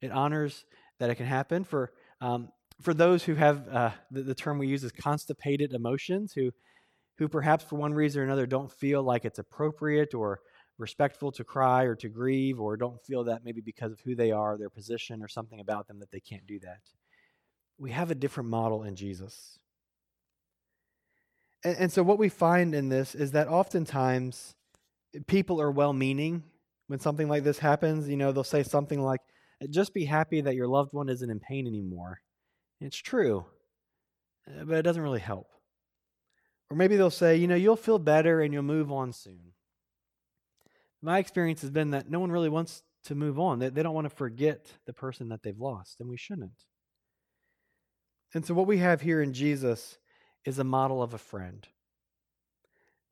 It 0.00 0.10
honors 0.10 0.64
that 0.98 1.10
it 1.10 1.16
can 1.16 1.26
happen. 1.26 1.62
For 1.64 1.92
um, 2.20 2.48
for 2.80 2.94
those 2.94 3.22
who 3.22 3.34
have 3.34 3.68
uh, 3.68 3.90
the, 4.10 4.22
the 4.22 4.34
term 4.34 4.58
we 4.58 4.66
use 4.66 4.82
is 4.82 4.92
constipated 4.92 5.72
emotions, 5.72 6.32
who 6.32 6.52
who 7.22 7.28
perhaps 7.28 7.62
for 7.62 7.76
one 7.76 7.94
reason 7.94 8.20
or 8.20 8.24
another 8.24 8.46
don't 8.46 8.70
feel 8.70 9.00
like 9.00 9.24
it's 9.24 9.38
appropriate 9.38 10.12
or 10.12 10.40
respectful 10.76 11.30
to 11.30 11.44
cry 11.44 11.84
or 11.84 11.94
to 11.94 12.08
grieve 12.08 12.60
or 12.60 12.76
don't 12.76 13.00
feel 13.00 13.22
that 13.22 13.44
maybe 13.44 13.60
because 13.60 13.92
of 13.92 14.00
who 14.00 14.16
they 14.16 14.32
are, 14.32 14.58
their 14.58 14.68
position, 14.68 15.22
or 15.22 15.28
something 15.28 15.60
about 15.60 15.86
them 15.86 16.00
that 16.00 16.10
they 16.10 16.18
can't 16.18 16.46
do 16.48 16.58
that. 16.58 16.80
We 17.78 17.92
have 17.92 18.10
a 18.10 18.16
different 18.16 18.50
model 18.50 18.82
in 18.82 18.96
Jesus. 18.96 19.60
And, 21.62 21.76
and 21.78 21.92
so, 21.92 22.02
what 22.02 22.18
we 22.18 22.28
find 22.28 22.74
in 22.74 22.88
this 22.88 23.14
is 23.14 23.30
that 23.32 23.46
oftentimes 23.46 24.56
people 25.28 25.60
are 25.60 25.70
well 25.70 25.92
meaning 25.92 26.42
when 26.88 26.98
something 26.98 27.28
like 27.28 27.44
this 27.44 27.60
happens. 27.60 28.08
You 28.08 28.16
know, 28.16 28.32
they'll 28.32 28.42
say 28.42 28.64
something 28.64 29.00
like, 29.00 29.20
just 29.70 29.94
be 29.94 30.06
happy 30.06 30.40
that 30.40 30.56
your 30.56 30.66
loved 30.66 30.92
one 30.92 31.08
isn't 31.08 31.30
in 31.30 31.38
pain 31.38 31.68
anymore. 31.68 32.20
it's 32.80 32.96
true, 32.96 33.46
uh, 34.48 34.64
but 34.64 34.78
it 34.78 34.82
doesn't 34.82 35.02
really 35.02 35.20
help. 35.20 35.46
Or 36.72 36.74
maybe 36.74 36.96
they'll 36.96 37.10
say, 37.10 37.36
you 37.36 37.46
know, 37.46 37.54
you'll 37.54 37.76
feel 37.76 37.98
better 37.98 38.40
and 38.40 38.54
you'll 38.54 38.62
move 38.62 38.90
on 38.90 39.12
soon. 39.12 39.52
My 41.02 41.18
experience 41.18 41.60
has 41.60 41.70
been 41.70 41.90
that 41.90 42.10
no 42.10 42.18
one 42.18 42.32
really 42.32 42.48
wants 42.48 42.82
to 43.04 43.14
move 43.14 43.38
on. 43.38 43.58
They, 43.58 43.68
they 43.68 43.82
don't 43.82 43.94
want 43.94 44.08
to 44.08 44.16
forget 44.16 44.72
the 44.86 44.94
person 44.94 45.28
that 45.28 45.42
they've 45.42 45.58
lost, 45.58 46.00
and 46.00 46.08
we 46.08 46.16
shouldn't. 46.16 46.64
And 48.32 48.46
so, 48.46 48.54
what 48.54 48.66
we 48.66 48.78
have 48.78 49.02
here 49.02 49.20
in 49.20 49.34
Jesus 49.34 49.98
is 50.46 50.58
a 50.58 50.64
model 50.64 51.02
of 51.02 51.12
a 51.12 51.18
friend. 51.18 51.68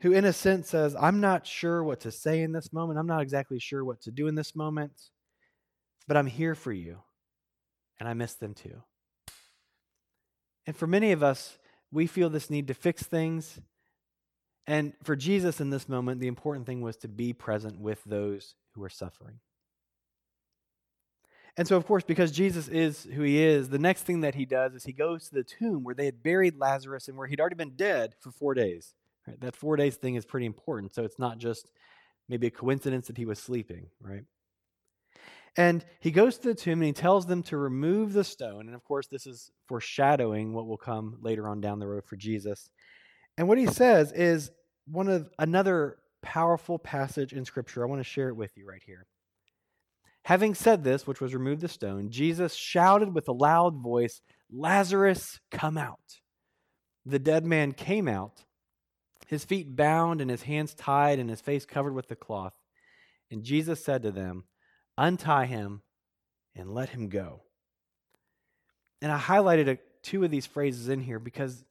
who, 0.00 0.12
in 0.12 0.24
a 0.24 0.32
sense, 0.32 0.70
says, 0.70 0.96
I'm 0.98 1.20
not 1.20 1.46
sure 1.46 1.84
what 1.84 2.00
to 2.00 2.10
say 2.10 2.40
in 2.40 2.52
this 2.52 2.72
moment. 2.72 2.98
I'm 2.98 3.06
not 3.06 3.20
exactly 3.20 3.58
sure 3.58 3.84
what 3.84 4.00
to 4.02 4.10
do 4.10 4.26
in 4.26 4.36
this 4.36 4.56
moment, 4.56 5.10
but 6.08 6.16
I'm 6.16 6.28
here 6.28 6.54
for 6.54 6.72
you. 6.72 7.00
And 7.98 8.08
I 8.08 8.14
miss 8.14 8.32
them 8.32 8.54
too. 8.54 8.82
And 10.66 10.74
for 10.74 10.86
many 10.86 11.12
of 11.12 11.22
us, 11.22 11.58
we 11.92 12.06
feel 12.06 12.30
this 12.30 12.50
need 12.50 12.68
to 12.68 12.74
fix 12.74 13.02
things. 13.02 13.60
And 14.66 14.92
for 15.02 15.16
Jesus 15.16 15.60
in 15.60 15.70
this 15.70 15.88
moment, 15.88 16.20
the 16.20 16.28
important 16.28 16.66
thing 16.66 16.80
was 16.80 16.96
to 16.98 17.08
be 17.08 17.32
present 17.32 17.80
with 17.80 18.02
those 18.04 18.54
who 18.74 18.84
are 18.84 18.88
suffering. 18.88 19.40
And 21.56 21.66
so, 21.66 21.76
of 21.76 21.86
course, 21.86 22.04
because 22.04 22.30
Jesus 22.30 22.68
is 22.68 23.02
who 23.02 23.22
he 23.22 23.42
is, 23.42 23.68
the 23.68 23.78
next 23.78 24.02
thing 24.02 24.20
that 24.20 24.36
he 24.36 24.46
does 24.46 24.74
is 24.74 24.84
he 24.84 24.92
goes 24.92 25.28
to 25.28 25.34
the 25.34 25.42
tomb 25.42 25.82
where 25.82 25.94
they 25.94 26.04
had 26.04 26.22
buried 26.22 26.56
Lazarus 26.56 27.08
and 27.08 27.18
where 27.18 27.26
he'd 27.26 27.40
already 27.40 27.56
been 27.56 27.74
dead 27.74 28.14
for 28.20 28.30
four 28.30 28.54
days. 28.54 28.94
Right? 29.26 29.40
That 29.40 29.56
four 29.56 29.76
days 29.76 29.96
thing 29.96 30.14
is 30.14 30.24
pretty 30.24 30.46
important. 30.46 30.94
So 30.94 31.02
it's 31.04 31.18
not 31.18 31.38
just 31.38 31.70
maybe 32.28 32.46
a 32.46 32.50
coincidence 32.50 33.08
that 33.08 33.18
he 33.18 33.26
was 33.26 33.40
sleeping, 33.40 33.88
right? 34.00 34.24
And 35.56 35.84
he 36.00 36.10
goes 36.10 36.38
to 36.38 36.48
the 36.48 36.54
tomb 36.54 36.80
and 36.80 36.84
he 36.84 36.92
tells 36.92 37.26
them 37.26 37.42
to 37.44 37.56
remove 37.56 38.12
the 38.12 38.24
stone. 38.24 38.66
And 38.66 38.74
of 38.74 38.84
course, 38.84 39.08
this 39.08 39.26
is 39.26 39.50
foreshadowing 39.66 40.52
what 40.52 40.66
will 40.66 40.76
come 40.76 41.18
later 41.20 41.48
on 41.48 41.60
down 41.60 41.80
the 41.80 41.88
road 41.88 42.04
for 42.04 42.16
Jesus. 42.16 42.70
And 43.36 43.48
what 43.48 43.58
he 43.58 43.66
says 43.66 44.12
is 44.12 44.50
one 44.86 45.08
of 45.08 45.28
another 45.38 45.98
powerful 46.22 46.78
passage 46.78 47.32
in 47.32 47.44
Scripture. 47.44 47.82
I 47.82 47.88
want 47.88 48.00
to 48.00 48.04
share 48.04 48.28
it 48.28 48.36
with 48.36 48.56
you 48.56 48.66
right 48.66 48.82
here. 48.84 49.06
Having 50.24 50.54
said 50.54 50.84
this, 50.84 51.06
which 51.06 51.20
was 51.20 51.34
remove 51.34 51.60
the 51.60 51.68
stone, 51.68 52.10
Jesus 52.10 52.54
shouted 52.54 53.14
with 53.14 53.26
a 53.28 53.32
loud 53.32 53.82
voice, 53.82 54.20
Lazarus, 54.52 55.40
come 55.50 55.78
out. 55.78 56.20
The 57.06 57.18
dead 57.18 57.46
man 57.46 57.72
came 57.72 58.06
out, 58.06 58.44
his 59.26 59.44
feet 59.44 59.74
bound 59.74 60.20
and 60.20 60.30
his 60.30 60.42
hands 60.42 60.74
tied 60.74 61.18
and 61.18 61.30
his 61.30 61.40
face 61.40 61.64
covered 61.64 61.94
with 61.94 62.08
the 62.08 62.16
cloth. 62.16 62.52
And 63.30 63.42
Jesus 63.42 63.82
said 63.82 64.02
to 64.02 64.10
them, 64.10 64.44
Untie 65.00 65.46
him 65.46 65.80
and 66.54 66.74
let 66.74 66.90
him 66.90 67.08
go. 67.08 67.40
And 69.00 69.10
I 69.10 69.18
highlighted 69.18 69.66
a, 69.66 69.78
two 70.02 70.22
of 70.24 70.30
these 70.30 70.44
phrases 70.44 70.90
in 70.90 71.00
here 71.00 71.18
because, 71.18 71.64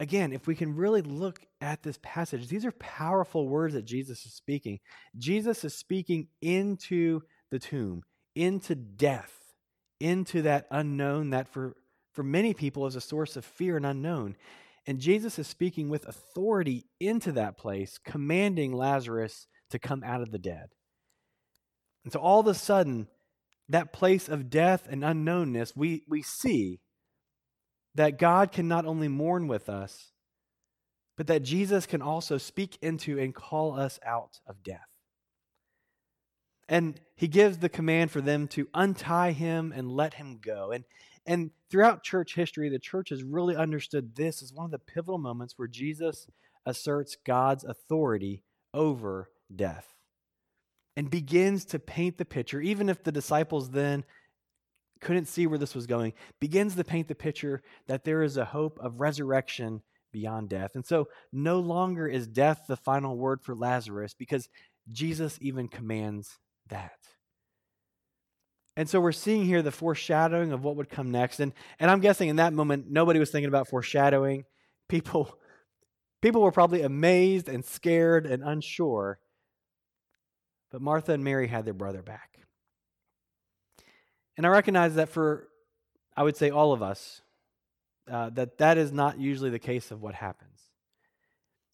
again, 0.00 0.32
if 0.32 0.48
we 0.48 0.56
can 0.56 0.74
really 0.74 1.02
look 1.02 1.38
at 1.60 1.84
this 1.84 2.00
passage, 2.02 2.48
these 2.48 2.64
are 2.64 2.72
powerful 2.72 3.46
words 3.46 3.74
that 3.74 3.84
Jesus 3.84 4.26
is 4.26 4.34
speaking. 4.34 4.80
Jesus 5.16 5.64
is 5.64 5.72
speaking 5.72 6.26
into 6.42 7.20
the 7.52 7.60
tomb, 7.60 8.02
into 8.34 8.74
death, 8.74 9.32
into 10.00 10.42
that 10.42 10.66
unknown 10.72 11.30
that 11.30 11.46
for, 11.46 11.76
for 12.12 12.24
many 12.24 12.54
people 12.54 12.88
is 12.88 12.96
a 12.96 13.00
source 13.00 13.36
of 13.36 13.44
fear 13.44 13.76
and 13.76 13.86
unknown. 13.86 14.34
And 14.84 14.98
Jesus 14.98 15.38
is 15.38 15.46
speaking 15.46 15.90
with 15.90 16.08
authority 16.08 16.86
into 16.98 17.30
that 17.32 17.56
place, 17.56 18.00
commanding 18.04 18.72
Lazarus 18.72 19.46
to 19.70 19.78
come 19.78 20.02
out 20.02 20.22
of 20.22 20.32
the 20.32 20.40
dead. 20.40 20.70
And 22.06 22.12
so 22.12 22.20
all 22.20 22.38
of 22.38 22.46
a 22.46 22.54
sudden, 22.54 23.08
that 23.68 23.92
place 23.92 24.28
of 24.28 24.48
death 24.48 24.86
and 24.88 25.02
unknownness, 25.02 25.72
we, 25.74 26.04
we 26.06 26.22
see 26.22 26.78
that 27.96 28.16
God 28.16 28.52
can 28.52 28.68
not 28.68 28.86
only 28.86 29.08
mourn 29.08 29.48
with 29.48 29.68
us, 29.68 30.12
but 31.16 31.26
that 31.26 31.42
Jesus 31.42 31.84
can 31.84 32.00
also 32.00 32.38
speak 32.38 32.78
into 32.80 33.18
and 33.18 33.34
call 33.34 33.76
us 33.76 33.98
out 34.06 34.38
of 34.46 34.62
death. 34.62 34.86
And 36.68 37.00
he 37.16 37.26
gives 37.26 37.58
the 37.58 37.68
command 37.68 38.12
for 38.12 38.20
them 38.20 38.46
to 38.48 38.68
untie 38.72 39.32
him 39.32 39.72
and 39.74 39.90
let 39.90 40.14
him 40.14 40.38
go. 40.40 40.70
And, 40.70 40.84
and 41.26 41.50
throughout 41.68 42.04
church 42.04 42.36
history, 42.36 42.68
the 42.68 42.78
church 42.78 43.08
has 43.08 43.24
really 43.24 43.56
understood 43.56 44.14
this 44.14 44.44
as 44.44 44.52
one 44.52 44.66
of 44.66 44.70
the 44.70 44.78
pivotal 44.78 45.18
moments 45.18 45.54
where 45.56 45.66
Jesus 45.66 46.28
asserts 46.64 47.16
God's 47.26 47.64
authority 47.64 48.44
over 48.72 49.28
death 49.52 49.95
and 50.96 51.10
begins 51.10 51.64
to 51.66 51.78
paint 51.78 52.18
the 52.18 52.24
picture, 52.24 52.60
even 52.60 52.88
if 52.88 53.02
the 53.02 53.12
disciples 53.12 53.70
then 53.70 54.04
couldn't 55.00 55.26
see 55.26 55.46
where 55.46 55.58
this 55.58 55.74
was 55.74 55.86
going, 55.86 56.14
begins 56.40 56.74
to 56.74 56.84
paint 56.84 57.08
the 57.08 57.14
picture 57.14 57.62
that 57.86 58.04
there 58.04 58.22
is 58.22 58.36
a 58.36 58.44
hope 58.44 58.78
of 58.80 59.00
resurrection 59.00 59.82
beyond 60.12 60.48
death. 60.48 60.74
And 60.74 60.86
so 60.86 61.08
no 61.32 61.60
longer 61.60 62.08
is 62.08 62.26
death 62.26 62.62
the 62.66 62.76
final 62.76 63.16
word 63.16 63.42
for 63.42 63.54
Lazarus 63.54 64.14
because 64.14 64.48
Jesus 64.90 65.38
even 65.42 65.68
commands 65.68 66.38
that. 66.68 66.92
And 68.76 68.88
so 68.88 69.00
we're 69.00 69.12
seeing 69.12 69.44
here 69.44 69.62
the 69.62 69.72
foreshadowing 69.72 70.52
of 70.52 70.62
what 70.62 70.76
would 70.76 70.88
come 70.88 71.10
next. 71.10 71.40
And, 71.40 71.52
and 71.78 71.90
I'm 71.90 72.00
guessing 72.00 72.28
in 72.28 72.36
that 72.36 72.52
moment, 72.52 72.86
nobody 72.90 73.18
was 73.18 73.30
thinking 73.30 73.48
about 73.48 73.68
foreshadowing. 73.68 74.44
People, 74.88 75.38
people 76.22 76.42
were 76.42 76.52
probably 76.52 76.82
amazed 76.82 77.48
and 77.48 77.64
scared 77.64 78.26
and 78.26 78.42
unsure. 78.42 79.18
But 80.70 80.82
Martha 80.82 81.12
and 81.12 81.24
Mary 81.24 81.48
had 81.48 81.64
their 81.64 81.74
brother 81.74 82.02
back. 82.02 82.38
And 84.36 84.46
I 84.46 84.50
recognize 84.50 84.96
that 84.96 85.08
for, 85.08 85.48
I 86.16 86.22
would 86.22 86.36
say, 86.36 86.50
all 86.50 86.72
of 86.72 86.82
us, 86.82 87.22
uh, 88.10 88.30
that 88.30 88.58
that 88.58 88.78
is 88.78 88.92
not 88.92 89.18
usually 89.18 89.50
the 89.50 89.58
case 89.58 89.90
of 89.90 90.02
what 90.02 90.14
happens. 90.14 90.60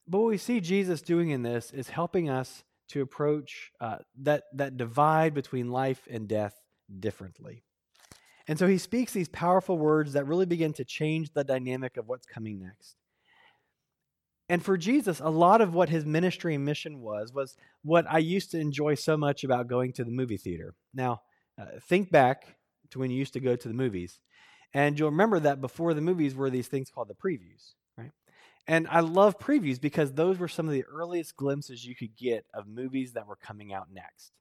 But 0.07 0.19
what 0.19 0.29
we 0.29 0.39
see 0.39 0.61
Jesus 0.61 1.03
doing 1.03 1.31
in 1.31 1.43
this 1.43 1.73
is 1.73 1.89
helping 1.89 2.29
us 2.29 2.65
to 2.89 3.01
approach 3.01 3.73
uh, 3.81 3.99
that, 4.23 4.45
that 4.55 4.77
divide 4.77 5.35
between 5.35 5.71
life 5.71 6.07
and 6.11 6.29
death 6.29 6.55
differently. 7.01 7.65
And 8.49 8.59
so 8.59 8.67
he 8.67 8.79
speaks 8.79 9.13
these 9.13 9.29
powerful 9.29 9.79
words 9.79 10.13
that 10.13 10.27
really 10.27 10.47
begin 10.47 10.73
to 10.75 10.85
change 10.85 11.33
the 11.33 11.45
dynamic 11.45 11.97
of 11.97 12.09
what's 12.09 12.27
coming 12.27 12.61
next. 12.61 12.97
And 14.53 14.63
for 14.63 14.77
Jesus, 14.77 15.19
a 15.21 15.31
lot 15.31 15.63
of 15.63 15.73
what 15.73 15.89
his 15.89 16.05
ministry 16.05 16.55
and 16.55 16.63
mission 16.63 17.01
was, 17.01 17.33
was 17.33 17.57
what 17.85 18.05
I 18.07 18.19
used 18.19 18.51
to 18.51 18.59
enjoy 18.59 18.97
so 18.97 19.17
much 19.17 19.45
about 19.45 19.67
going 19.67 19.95
to 19.95 20.05
the 20.05 20.11
movie 20.11 20.37
theater. 20.37 20.75
Now, 20.93 21.23
uh, 21.59 21.79
think 21.89 22.11
back 22.11 22.59
to 22.91 22.99
when 22.99 23.11
you 23.11 23.17
used 23.17 23.33
to 23.33 23.41
go 23.41 23.57
to 23.57 23.69
the 23.69 23.73
movies. 23.73 24.21
And 24.75 24.99
you'll 24.99 25.09
remember 25.09 25.41
that 25.41 25.63
before 25.63 25.95
the 25.95 26.03
movies 26.03 26.35
were 26.35 26.51
these 26.51 26.69
things 26.69 26.91
called 26.91 27.09
the 27.09 27.15
previews. 27.15 27.73
Right? 27.97 28.11
And 28.67 28.87
I 28.89 29.01
love 29.01 29.39
previews 29.39 29.81
because 29.81 30.13
those 30.13 30.37
were 30.37 30.49
some 30.49 30.67
of 30.67 30.75
the 30.75 30.85
earliest 30.85 31.35
glimpses 31.35 31.83
you 31.83 31.97
could 31.97 32.15
get 32.15 32.45
of 32.53 32.67
movies 32.67 33.15
that 33.15 33.27
were 33.27 33.37
coming 33.37 33.73
out 33.73 33.87
next. 33.91 34.33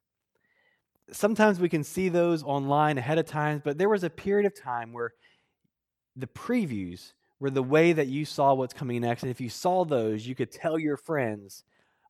Sometimes 1.14 1.58
we 1.58 1.70
can 1.70 1.86
see 1.86 2.10
those 2.10 2.44
online 2.44 2.98
ahead 2.98 3.18
of 3.18 3.28
time, 3.28 3.62
but 3.64 3.78
there 3.78 3.88
was 3.88 4.04
a 4.04 4.10
period 4.10 4.46
of 4.46 4.62
time 4.62 4.92
where 4.92 5.14
the 6.18 6.28
previews 6.28 7.14
were 7.42 7.50
the 7.50 7.64
way 7.64 7.92
that 7.92 8.08
you 8.08 8.24
saw 8.24 8.54
what's 8.54 8.74
coming 8.74 9.02
next. 9.02 9.24
And 9.24 9.32
if 9.32 9.42
you 9.42 9.50
saw 9.50 9.84
those, 9.84 10.28
you 10.28 10.36
could 10.36 10.52
tell 10.52 10.78
your 10.78 10.96
friends, 10.96 11.64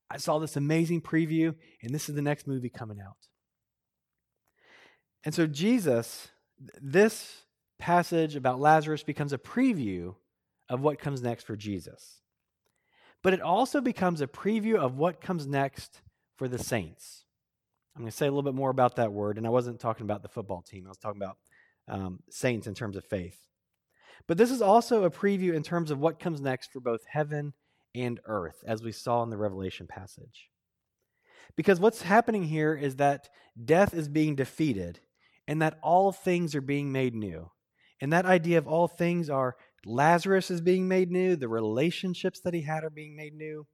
I 0.10 0.17
saw 0.17 0.39
this 0.39 0.58
amazing 0.58 1.02
preview, 1.02 1.56
and 1.82 1.96
this 1.96 2.10
is 2.10 2.15
the 2.15 2.22
next 2.22 2.48
movie 2.48 2.70
coming 2.70 3.00
out. 3.00 3.15
And 5.24 5.34
so, 5.34 5.48
Jesus, 5.48 6.28
this 6.82 7.44
passage 7.80 8.36
about 8.36 8.60
Lazarus 8.60 9.04
becomes 9.04 9.32
a 9.32 9.38
preview 9.38 10.15
of 10.67 10.82
what 10.82 11.00
comes 11.00 11.22
next 11.22 11.46
for 11.46 11.56
Jesus. 11.56 12.20
But 13.24 13.34
it 13.34 13.41
also 13.41 13.80
becomes 13.80 14.20
a 14.20 14.28
preview 14.28 14.76
of 14.76 14.98
what 14.98 15.22
comes 15.22 15.48
next 15.48 16.02
for 16.36 16.50
the 16.50 16.60
saints. 16.60 17.24
I'm 17.96 18.02
going 18.02 18.12
to 18.12 18.17
say 18.17 18.26
a 18.28 18.32
little 18.32 18.44
bit 18.44 18.56
more 18.56 18.70
about 18.70 18.98
that 18.98 19.13
word, 19.13 19.38
and 19.38 19.48
I 19.48 19.50
wasn't 19.50 19.80
talking 19.80 20.04
about 20.04 20.24
the 20.24 20.30
football 20.30 20.62
team, 20.62 20.88
I 20.88 20.89
was 20.89 20.98
talking 20.98 21.22
about 21.22 21.38
um, 21.88 22.20
saints 22.30 22.67
in 22.67 22.74
terms 22.74 22.98
of 22.98 23.06
faith. 23.06 23.38
But 24.28 24.38
this 24.38 24.52
is 24.52 24.62
also 24.62 25.04
a 25.04 25.12
preview 25.12 25.54
in 25.54 25.64
terms 25.64 25.92
of 25.92 26.00
what 26.00 26.20
comes 26.20 26.42
next 26.42 26.72
for 26.72 26.80
both 26.80 27.02
heaven 27.10 27.54
and 27.94 28.20
earth, 28.26 28.64
as 28.66 28.84
we 28.84 28.92
saw 28.92 29.24
in 29.24 29.30
the 29.30 29.38
Revelation 29.38 29.88
passage. 29.88 30.50
Because 31.56 31.80
what's 31.80 32.04
happening 32.04 32.44
here 32.44 32.74
is 32.74 32.96
that 32.98 33.30
death 33.64 33.94
is 33.94 34.08
being 34.08 34.36
defeated 34.36 35.00
and 35.48 35.62
that 35.62 35.80
all 35.84 36.12
things 36.12 36.56
are 36.56 36.62
being 36.62 36.92
made 36.92 37.14
new. 37.14 37.52
And 38.00 38.14
that 38.14 38.26
idea 38.26 38.58
of 38.58 38.68
all 38.68 38.88
things 38.88 39.30
are 39.30 39.56
Lazarus 39.86 40.50
is 40.50 40.62
being 40.62 40.88
made 40.88 41.12
new. 41.12 41.36
The 41.36 41.48
relationships 41.48 42.40
that 42.42 42.54
he 42.54 42.62
had 42.62 42.84
are 42.84 42.90
being 42.90 43.16
made 43.16 43.34
new. 43.34 43.68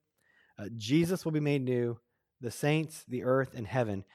Uh, 0.57 0.65
Jesus 0.75 1.23
will 1.23 1.31
be 1.31 1.39
made 1.39 1.61
new. 1.61 1.99
The 2.41 2.51
saints, 2.51 3.03
the 3.07 3.23
earth, 3.23 3.51
and 3.55 3.67
heaven. 3.67 4.05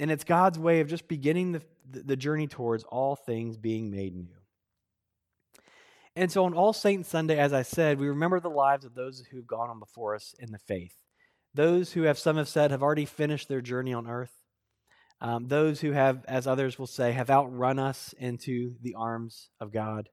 And 0.00 0.10
it's 0.10 0.24
God's 0.24 0.58
way 0.58 0.80
of 0.80 0.88
just 0.88 1.08
beginning 1.08 1.52
the, 1.52 1.62
the 1.90 2.16
journey 2.16 2.46
towards 2.46 2.84
all 2.84 3.16
things 3.16 3.56
being 3.56 3.90
made 3.90 4.14
new. 4.14 4.43
And 6.16 6.30
so 6.30 6.44
on 6.44 6.54
All 6.54 6.72
Saints 6.72 7.08
Sunday, 7.08 7.38
as 7.38 7.52
I 7.52 7.62
said, 7.62 7.98
we 7.98 8.08
remember 8.08 8.38
the 8.38 8.48
lives 8.48 8.84
of 8.84 8.94
those 8.94 9.24
who've 9.30 9.46
gone 9.46 9.68
on 9.68 9.80
before 9.80 10.14
us 10.14 10.34
in 10.38 10.52
the 10.52 10.58
faith. 10.58 10.94
Those 11.54 11.92
who 11.92 12.02
have, 12.02 12.18
some 12.18 12.36
have 12.36 12.48
said, 12.48 12.70
have 12.70 12.82
already 12.82 13.04
finished 13.04 13.48
their 13.48 13.60
journey 13.60 13.92
on 13.92 14.06
earth. 14.06 14.32
Um, 15.20 15.48
those 15.48 15.80
who 15.80 15.92
have, 15.92 16.24
as 16.26 16.46
others 16.46 16.78
will 16.78 16.86
say, 16.86 17.12
have 17.12 17.30
outrun 17.30 17.78
us 17.78 18.14
into 18.18 18.74
the 18.80 18.94
arms 18.94 19.48
of 19.60 19.72
God. 19.72 20.08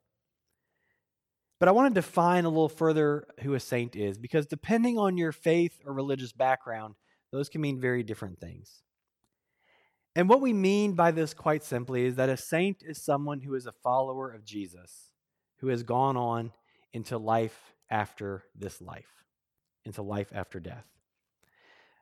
But 1.60 1.68
I 1.68 1.74
want 1.74 1.94
to 1.94 2.02
define 2.02 2.46
a 2.46 2.50
little 2.50 2.70
further 2.70 3.28
who 3.42 3.54
a 3.54 3.60
saint 3.60 3.96
is 3.96 4.18
because 4.18 4.48
depending 4.48 4.98
on 4.98 5.18
your 5.18 5.32
faith 5.32 5.80
or 5.86 5.94
religious 5.94 6.32
background, 6.32 6.96
those 7.32 7.50
can 7.50 7.62
mean 7.62 7.80
very 7.80 8.02
different 8.02 8.40
things. 8.40 8.82
And 10.16 10.28
what 10.28 10.42
we 10.42 10.54
mean 10.54 10.94
by 10.94 11.12
this, 11.12 11.34
quite 11.36 11.64
simply, 11.64 12.06
is 12.06 12.16
that 12.16 12.30
a 12.30 12.38
saint 12.38 12.82
is 12.82 13.04
someone 13.04 13.42
who 13.42 13.54
is 13.54 13.68
a 13.68 13.72
follower 13.72 14.32
of 14.32 14.44
Jesus, 14.44 15.11
who 15.62 15.68
has 15.68 15.84
gone 15.84 16.18
on 16.18 16.52
into 16.94 17.18
life 17.18 17.74
after 17.90 18.44
this 18.56 18.82
life. 18.82 19.08
into 19.84 20.04
life 20.04 20.32
after 20.34 20.60
death. 20.60 20.86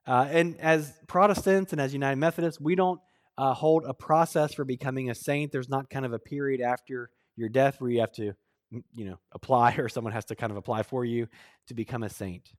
Uh, 0.05 0.27
and 0.29 0.59
as 0.59 0.91
Protestants 1.07 1.71
and 1.71 1.79
as 1.79 1.93
United 1.93 2.17
Methodists, 2.17 2.59
we 2.59 2.75
don't 2.75 2.99
uh, 3.37 3.53
hold 3.53 3.85
a 3.85 3.93
process 3.93 4.53
for 4.53 4.65
becoming 4.65 5.09
a 5.09 5.15
saint. 5.15 5.51
There's 5.51 5.69
not 5.69 5.89
kind 5.89 6.05
of 6.05 6.11
a 6.11 6.19
period 6.19 6.59
after 6.59 7.09
your 7.37 7.47
death 7.47 7.79
where 7.79 7.89
you 7.89 8.01
have 8.01 8.11
to, 8.13 8.33
you 8.69 9.05
know, 9.05 9.19
apply 9.31 9.75
or 9.77 9.87
someone 9.87 10.11
has 10.13 10.25
to 10.25 10.35
kind 10.35 10.51
of 10.51 10.57
apply 10.57 10.83
for 10.83 11.05
you 11.05 11.27
to 11.67 11.73
become 11.73 12.03
a 12.03 12.09
saint. 12.09 12.49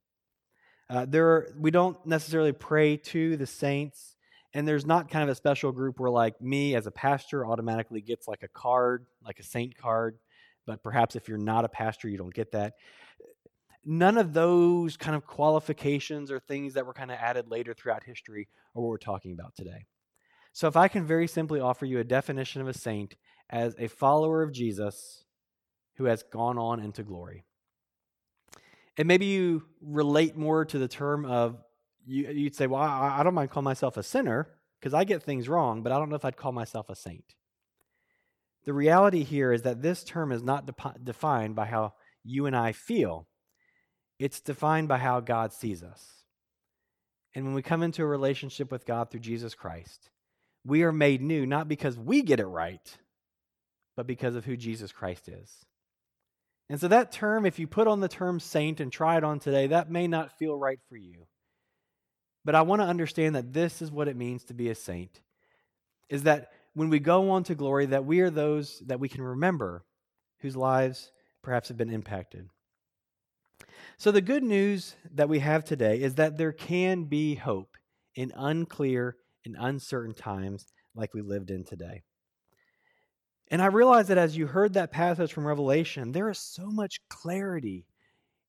Uh, 0.89 1.05
there, 1.07 1.27
are, 1.27 1.53
we 1.59 1.71
don't 1.71 2.03
necessarily 2.05 2.51
pray 2.51 2.97
to 2.97 3.37
the 3.37 3.45
saints, 3.45 4.15
and 4.53 4.67
there's 4.67 4.85
not 4.85 5.09
kind 5.09 5.23
of 5.23 5.29
a 5.29 5.35
special 5.35 5.71
group 5.71 5.99
where, 5.99 6.09
like 6.09 6.41
me 6.41 6.75
as 6.75 6.87
a 6.87 6.91
pastor, 6.91 7.45
automatically 7.45 8.01
gets 8.01 8.27
like 8.27 8.43
a 8.43 8.47
card, 8.47 9.05
like 9.23 9.39
a 9.39 9.43
saint 9.43 9.77
card. 9.77 10.17
But 10.65 10.83
perhaps 10.83 11.15
if 11.15 11.27
you're 11.27 11.37
not 11.37 11.65
a 11.65 11.69
pastor, 11.69 12.07
you 12.07 12.17
don't 12.17 12.33
get 12.33 12.51
that 12.51 12.73
none 13.85 14.17
of 14.17 14.33
those 14.33 14.97
kind 14.97 15.15
of 15.15 15.25
qualifications 15.25 16.31
or 16.31 16.39
things 16.39 16.73
that 16.73 16.85
were 16.85 16.93
kind 16.93 17.11
of 17.11 17.17
added 17.17 17.49
later 17.49 17.73
throughout 17.73 18.03
history 18.03 18.47
are 18.75 18.81
what 18.81 18.89
we're 18.89 18.97
talking 18.97 19.33
about 19.33 19.55
today. 19.55 19.85
So, 20.53 20.67
if 20.67 20.75
I 20.75 20.87
can 20.87 21.05
very 21.05 21.27
simply 21.27 21.59
offer 21.59 21.85
you 21.85 21.99
a 21.99 22.03
definition 22.03 22.61
of 22.61 22.67
a 22.67 22.73
saint 22.73 23.15
as 23.49 23.75
a 23.79 23.87
follower 23.87 24.43
of 24.43 24.51
Jesus 24.51 25.23
who 25.95 26.05
has 26.05 26.23
gone 26.23 26.57
on 26.57 26.79
into 26.79 27.03
glory, 27.03 27.45
and 28.97 29.07
maybe 29.07 29.25
you 29.25 29.63
relate 29.81 30.35
more 30.35 30.65
to 30.65 30.77
the 30.77 30.87
term 30.87 31.25
of 31.25 31.63
you, 32.05 32.27
you'd 32.29 32.55
say, 32.55 32.67
Well, 32.67 32.81
I, 32.81 33.19
I 33.19 33.23
don't 33.23 33.33
mind 33.33 33.49
calling 33.49 33.65
myself 33.65 33.95
a 33.97 34.03
sinner 34.03 34.49
because 34.79 34.93
I 34.93 35.05
get 35.05 35.23
things 35.23 35.47
wrong, 35.47 35.83
but 35.83 35.91
I 35.91 35.97
don't 35.97 36.09
know 36.09 36.15
if 36.15 36.25
I'd 36.25 36.37
call 36.37 36.51
myself 36.51 36.89
a 36.89 36.95
saint. 36.95 37.35
The 38.65 38.73
reality 38.73 39.23
here 39.23 39.51
is 39.51 39.63
that 39.63 39.81
this 39.81 40.03
term 40.03 40.31
is 40.31 40.43
not 40.43 40.65
de- 40.65 40.99
defined 41.03 41.55
by 41.55 41.65
how 41.65 41.93
you 42.23 42.45
and 42.45 42.55
I 42.55 42.71
feel. 42.71 43.27
It's 44.19 44.39
defined 44.39 44.87
by 44.87 44.99
how 44.99 45.19
God 45.19 45.51
sees 45.51 45.81
us. 45.81 46.05
And 47.33 47.45
when 47.45 47.53
we 47.53 47.61
come 47.61 47.81
into 47.81 48.03
a 48.03 48.07
relationship 48.07 48.71
with 48.71 48.85
God 48.85 49.09
through 49.09 49.21
Jesus 49.21 49.55
Christ, 49.55 50.09
we 50.63 50.83
are 50.83 50.91
made 50.91 51.21
new 51.21 51.45
not 51.45 51.67
because 51.67 51.97
we 51.97 52.21
get 52.21 52.39
it 52.39 52.45
right, 52.45 52.97
but 53.95 54.05
because 54.05 54.35
of 54.35 54.45
who 54.45 54.55
Jesus 54.55 54.91
Christ 54.91 55.27
is. 55.27 55.65
And 56.69 56.79
so, 56.79 56.87
that 56.87 57.11
term, 57.11 57.45
if 57.45 57.59
you 57.59 57.67
put 57.67 57.87
on 57.87 57.99
the 57.99 58.07
term 58.07 58.39
saint 58.39 58.79
and 58.79 58.91
try 58.91 59.17
it 59.17 59.23
on 59.23 59.39
today, 59.39 59.67
that 59.67 59.91
may 59.91 60.07
not 60.07 60.37
feel 60.37 60.57
right 60.57 60.79
for 60.87 60.95
you. 60.95 61.25
But 62.45 62.55
I 62.55 62.61
want 62.61 62.81
to 62.81 62.87
understand 62.87 63.35
that 63.35 63.53
this 63.53 63.81
is 63.81 63.91
what 63.91 64.07
it 64.07 64.15
means 64.15 64.45
to 64.45 64.53
be 64.53 64.69
a 64.69 64.75
saint 64.75 65.19
is 66.09 66.23
that 66.23 66.51
when 66.73 66.89
we 66.89 66.99
go 66.99 67.31
on 67.31 67.43
to 67.45 67.55
glory, 67.55 67.87
that 67.87 68.05
we 68.05 68.21
are 68.21 68.29
those 68.29 68.81
that 68.87 68.99
we 68.99 69.09
can 69.09 69.21
remember 69.21 69.83
whose 70.39 70.55
lives 70.55 71.11
perhaps 71.43 71.67
have 71.67 71.77
been 71.77 71.89
impacted. 71.89 72.47
So, 73.97 74.11
the 74.11 74.21
good 74.21 74.43
news 74.43 74.95
that 75.13 75.29
we 75.29 75.39
have 75.39 75.63
today 75.63 76.01
is 76.01 76.15
that 76.15 76.37
there 76.37 76.53
can 76.53 77.05
be 77.05 77.35
hope 77.35 77.77
in 78.15 78.31
unclear 78.35 79.17
and 79.45 79.55
uncertain 79.59 80.13
times 80.13 80.65
like 80.95 81.13
we 81.13 81.21
lived 81.21 81.51
in 81.51 81.63
today. 81.63 82.03
And 83.49 83.61
I 83.61 83.67
realize 83.67 84.07
that 84.07 84.17
as 84.17 84.37
you 84.37 84.47
heard 84.47 84.73
that 84.73 84.91
passage 84.91 85.33
from 85.33 85.45
Revelation, 85.45 86.11
there 86.11 86.29
is 86.29 86.39
so 86.39 86.67
much 86.67 86.99
clarity 87.09 87.85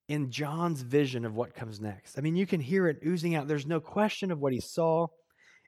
in 0.08 0.30
John's 0.30 0.82
vision 0.82 1.24
of 1.24 1.34
what 1.34 1.54
comes 1.54 1.80
next. 1.80 2.18
I 2.18 2.20
mean, 2.20 2.36
you 2.36 2.46
can 2.46 2.60
hear 2.60 2.86
it 2.86 3.00
oozing 3.04 3.34
out. 3.34 3.48
There's 3.48 3.66
no 3.66 3.80
question 3.80 4.30
of 4.30 4.38
what 4.38 4.52
he 4.52 4.60
saw. 4.60 5.08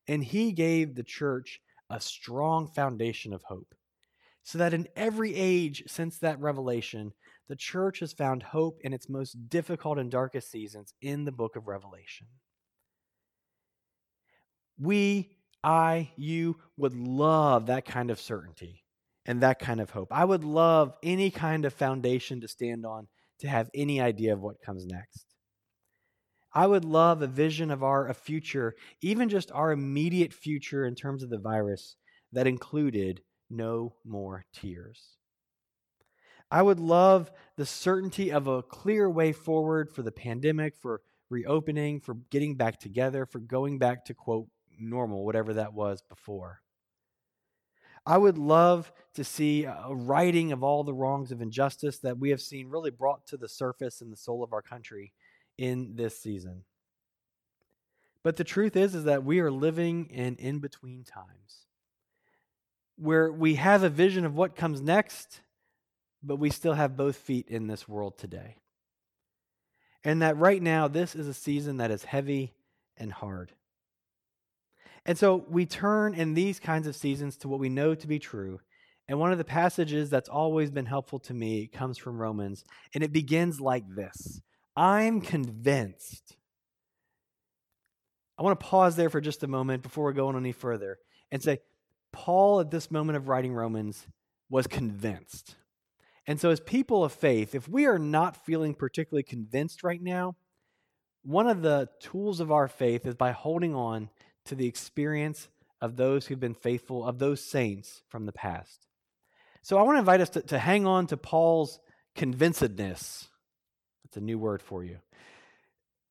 And 0.07 0.23
he 0.23 0.53
gave 0.53 0.95
the 0.95 1.03
church 1.03 1.61
a 1.91 2.01
strong 2.01 2.69
foundation 2.69 3.33
of 3.33 3.43
hope. 3.43 3.75
So 4.43 4.59
that 4.59 4.75
in 4.75 4.89
every 4.95 5.35
age 5.35 5.85
since 5.87 6.19
that 6.19 6.41
revelation, 6.41 7.13
the 7.49 7.57
church 7.57 8.01
has 8.01 8.13
found 8.13 8.43
hope 8.43 8.79
in 8.83 8.93
its 8.93 9.09
most 9.09 9.49
difficult 9.49 9.99
and 9.99 10.11
darkest 10.11 10.51
seasons 10.51 10.93
in 11.01 11.25
the 11.25 11.33
book 11.33 11.57
of 11.57 11.67
Revelation. 11.67 12.27
We, 14.79 15.37
I, 15.63 16.11
you 16.17 16.57
would 16.77 16.95
love 16.95 17.67
that 17.67 17.85
kind 17.85 18.11
of 18.11 18.21
certainty 18.21 18.85
and 19.25 19.41
that 19.41 19.59
kind 19.59 19.81
of 19.81 19.91
hope. 19.91 20.09
I 20.11 20.25
would 20.25 20.45
love 20.45 20.95
any 21.03 21.31
kind 21.31 21.65
of 21.65 21.73
foundation 21.73 22.41
to 22.43 22.49
stand 22.49 22.85
on 22.85 23.09
to 23.41 23.49
have 23.49 23.71
any 23.75 24.01
idea 24.01 24.33
of 24.33 24.41
what 24.41 24.61
comes 24.65 24.87
next. 24.87 25.34
I 26.55 26.69
would 26.69 26.85
love 26.85 27.21
a 27.21 27.27
vision 27.27 27.71
of 27.73 27.83
our 27.83 28.13
future, 28.15 28.77
even 29.01 29.29
just 29.29 29.51
our 29.51 29.73
immediate 29.73 30.33
future 30.33 30.87
in 30.87 30.95
terms 30.95 31.23
of 31.23 31.31
the 31.31 31.39
virus, 31.39 31.97
that 32.33 32.47
included 32.47 33.23
no 33.51 33.95
more 34.05 34.45
tears. 34.53 35.17
I 36.51 36.63
would 36.63 36.79
love 36.79 37.33
the 37.57 37.67
certainty 37.67 38.31
of 38.31 38.47
a 38.47 38.63
clear 38.63 39.11
way 39.11 39.33
forward 39.33 39.91
for 39.91 40.03
the 40.03 40.13
pandemic, 40.13 40.77
for 40.77 41.01
reopening, 41.29 42.01
for 42.01 42.15
getting 42.31 42.55
back 42.55 42.79
together, 42.79 43.27
for 43.27 43.41
going 43.41 43.79
back 43.79 44.05
to 44.05 44.15
quote 44.15 44.47
normal, 44.79 45.25
whatever 45.25 45.55
that 45.55 45.75
was 45.75 46.03
before. 46.03 46.61
I 48.07 48.19
would 48.19 48.39
love 48.39 48.93
to 49.15 49.25
see 49.25 49.65
a 49.65 49.89
righting 49.89 50.53
of 50.53 50.63
all 50.63 50.85
the 50.85 50.95
wrongs 50.95 51.33
of 51.33 51.41
injustice 51.41 51.99
that 52.01 52.19
we 52.19 52.31
have 52.31 52.43
seen 52.43 52.69
really 52.69 52.91
brought 52.91 53.27
to 53.29 53.37
the 53.37 53.49
surface 53.49 54.03
in 54.03 54.11
the 54.11 54.17
soul 54.17 54.45
of 54.45 54.53
our 54.53 54.63
country 54.63 55.13
in 55.59 55.97
this 55.97 56.19
season. 56.19 56.65
But 58.23 58.37
the 58.37 58.45
truth 58.45 58.77
is 58.77 58.95
is 58.95 59.05
that 59.05 59.25
we 59.25 59.41
are 59.41 59.51
living 59.51 60.07
in 60.07 60.37
in 60.37 60.59
between 60.59 61.05
times 61.05 61.67
where 62.97 63.31
we 63.31 63.57
have 63.57 63.83
a 63.83 63.89
vision 63.89 64.25
of 64.25 64.37
what 64.37 64.55
comes 64.55 64.81
next 64.81 65.41
but 66.27 66.37
we 66.37 66.51
still 66.51 66.73
have 66.73 66.97
both 66.97 67.17
feet 67.17 67.49
in 67.49 67.67
this 67.67 67.89
world 67.89 68.19
today. 68.19 68.57
And 70.03 70.23
that 70.23 70.37
right 70.37 70.61
now, 70.61 70.89
this 70.89 71.15
is 71.15 71.29
a 71.29 71.35
season 71.35 71.79
that 71.79 71.91
is 71.91 72.05
heavy 72.05 72.55
and 72.97 73.13
hard. 73.13 73.53
And 75.07 75.19
so 75.19 75.45
we 75.49 75.67
turn 75.67 76.15
in 76.15 76.35
these 76.35 76.59
kinds 76.59 76.87
of 76.87 76.97
seasons 76.97 77.37
to 77.39 77.49
what 77.49 77.61
we 77.61 77.69
know 77.69 77.95
to 77.95 78.07
be 78.07 78.19
true. 78.19 78.61
And 79.07 79.19
one 79.19 79.33
of 79.33 79.39
the 79.39 79.45
passages 79.45 80.09
that's 80.09 80.31
always 80.31 80.71
been 80.71 80.87
helpful 80.87 81.19
to 81.21 81.35
me 81.35 81.67
comes 81.67 81.99
from 81.99 82.19
Romans, 82.19 82.65
and 82.95 83.05
it 83.05 83.13
begins 83.13 83.61
like 83.61 83.85
this 83.95 84.41
I'm 84.77 85.21
convinced. 85.21 86.37
I 88.37 88.43
want 88.43 88.59
to 88.59 88.67
pause 88.67 88.97
there 88.97 89.11
for 89.11 89.21
just 89.21 89.43
a 89.45 89.49
moment 89.49 89.83
before 89.83 90.07
we 90.07 90.13
go 90.13 90.29
on 90.29 90.37
any 90.37 90.53
further 90.53 90.99
and 91.31 91.43
say, 91.43 91.61
Paul, 92.13 92.61
at 92.61 92.71
this 92.71 92.91
moment 92.91 93.17
of 93.17 93.29
writing 93.29 93.53
Romans, 93.53 94.07
was 94.49 94.67
convinced. 94.67 95.57
And 96.27 96.41
so, 96.41 96.51
as 96.51 96.61
people 96.61 97.05
of 97.05 97.13
faith, 97.13 97.55
if 97.55 97.69
we 97.69 97.87
are 97.87 97.99
not 97.99 98.45
feeling 98.47 98.75
particularly 98.75 99.23
convinced 99.25 99.83
right 99.83 100.01
now, 100.01 100.37
one 101.23 101.49
of 101.49 101.63
the 101.63 101.89
tools 102.01 102.41
of 102.41 102.51
our 102.51 102.69
faith 102.69 103.07
is 103.07 103.15
by 103.15 103.33
holding 103.33 103.75
on 103.75 104.11
to 104.47 104.55
the 104.55 104.67
experience 104.67 105.49
of 105.81 105.97
those 105.97 106.27
who've 106.27 106.41
been 106.41 106.55
faithful, 106.55 107.05
of 107.05 107.19
those 107.19 107.43
saints 107.43 108.03
from 108.09 108.27
the 108.27 108.33
past. 108.33 108.87
So, 109.63 109.77
I 109.77 109.83
want 109.83 109.97
to 109.97 110.01
invite 110.01 110.21
us 110.21 110.31
to, 110.31 110.43
to 110.43 110.59
hang 110.59 110.87
on 110.87 111.07
to 111.09 111.17
Paul's 111.17 111.79
convincedness. 112.15 113.29
That's 114.15 114.23
a 114.23 114.25
new 114.25 114.39
word 114.39 114.63
for 114.63 114.85
you. 114.85 114.99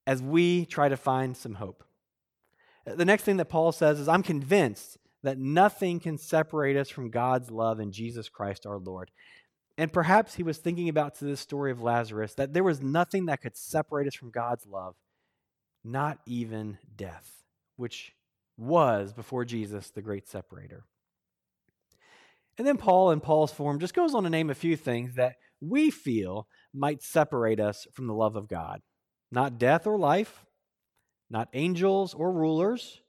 As 0.05 0.21
we 0.21 0.65
try 0.65 0.89
to 0.89 0.97
find 0.97 1.37
some 1.37 1.53
hope. 1.53 1.85
Uh, 2.85 2.95
the 2.95 3.05
next 3.05 3.23
thing 3.23 3.37
that 3.37 3.45
Paul 3.45 3.71
says 3.71 3.97
is, 3.97 4.09
I'm 4.09 4.23
convinced 4.23 4.97
that 5.23 5.37
nothing 5.37 6.01
can 6.01 6.17
separate 6.17 6.75
us 6.75 6.89
from 6.89 7.09
God's 7.09 7.49
love 7.49 7.79
in 7.79 7.93
Jesus 7.93 8.27
Christ 8.27 8.65
our 8.65 8.77
Lord. 8.77 9.09
And 9.77 9.93
perhaps 9.93 10.35
he 10.35 10.43
was 10.43 10.57
thinking 10.57 10.89
about 10.89 11.15
to 11.19 11.25
this 11.25 11.39
story 11.39 11.71
of 11.71 11.81
Lazarus 11.81 12.33
that 12.33 12.51
there 12.51 12.63
was 12.65 12.81
nothing 12.81 13.27
that 13.27 13.41
could 13.41 13.55
separate 13.55 14.05
us 14.05 14.15
from 14.15 14.31
God's 14.31 14.65
love, 14.65 14.95
not 15.85 16.19
even 16.25 16.79
death, 16.97 17.45
which 17.77 18.11
was 18.57 19.13
before 19.13 19.45
Jesus 19.45 19.91
the 19.91 20.01
great 20.01 20.27
separator. 20.27 20.83
And 22.57 22.67
then 22.67 22.75
Paul, 22.75 23.11
in 23.11 23.21
Paul's 23.21 23.53
form, 23.53 23.79
just 23.79 23.93
goes 23.93 24.13
on 24.13 24.23
to 24.23 24.29
name 24.29 24.49
a 24.49 24.55
few 24.55 24.75
things 24.75 25.15
that 25.15 25.37
we 25.63 25.89
feel 25.89 26.47
might 26.73 27.01
separate 27.01 27.59
us 27.59 27.87
from 27.93 28.07
the 28.07 28.13
love 28.13 28.35
of 28.35 28.47
God. 28.47 28.81
Not 29.31 29.57
death 29.57 29.87
or 29.87 29.97
life, 29.97 30.45
not 31.29 31.49
angels 31.53 32.13
or 32.13 32.31
rulers, 32.31 33.01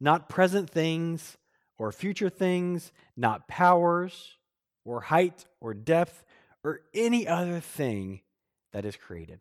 not 0.00 0.28
present 0.28 0.70
things 0.70 1.36
or 1.78 1.92
future 1.92 2.30
things, 2.30 2.92
not 3.16 3.48
powers 3.48 4.36
or 4.84 5.00
height 5.00 5.44
or 5.60 5.74
depth 5.74 6.24
or 6.64 6.80
any 6.94 7.26
other 7.26 7.60
thing 7.60 8.20
that 8.72 8.84
is 8.84 8.96
created. 8.96 9.40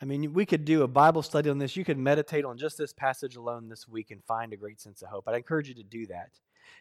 I 0.00 0.04
mean, 0.04 0.32
we 0.32 0.46
could 0.46 0.64
do 0.64 0.82
a 0.82 0.88
Bible 0.88 1.22
study 1.22 1.50
on 1.50 1.58
this. 1.58 1.76
You 1.76 1.84
could 1.84 1.98
meditate 1.98 2.44
on 2.44 2.56
just 2.56 2.78
this 2.78 2.92
passage 2.92 3.34
alone 3.34 3.68
this 3.68 3.88
week 3.88 4.10
and 4.10 4.22
find 4.24 4.52
a 4.52 4.56
great 4.56 4.80
sense 4.80 5.02
of 5.02 5.08
hope. 5.08 5.24
I'd 5.26 5.34
encourage 5.34 5.68
you 5.68 5.74
to 5.74 5.82
do 5.82 6.06
that. 6.06 6.30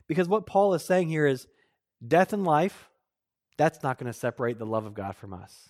Because 0.08 0.28
what 0.28 0.46
Paul 0.46 0.74
is 0.76 0.86
saying 0.86 1.10
here 1.10 1.26
is 1.26 1.48
death 2.06 2.32
and 2.32 2.44
life, 2.44 2.90
that's 3.58 3.84
not 3.84 3.98
going 3.98 4.12
to 4.12 4.18
separate 4.18 4.60
the 4.60 4.66
love 4.66 4.86
of 4.86 4.94
God 4.94 5.16
from 5.16 5.34
us. 5.34 5.70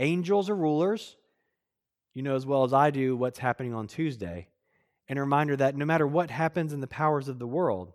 Angels 0.00 0.50
or 0.50 0.56
rulers, 0.56 1.16
you 2.14 2.22
know 2.22 2.36
as 2.36 2.46
well 2.46 2.64
as 2.64 2.72
I 2.72 2.90
do 2.90 3.16
what's 3.16 3.38
happening 3.38 3.74
on 3.74 3.86
Tuesday. 3.86 4.48
And 5.08 5.18
a 5.18 5.22
reminder 5.22 5.56
that 5.56 5.76
no 5.76 5.84
matter 5.84 6.06
what 6.06 6.30
happens 6.30 6.72
in 6.72 6.80
the 6.80 6.86
powers 6.86 7.28
of 7.28 7.38
the 7.38 7.46
world, 7.46 7.92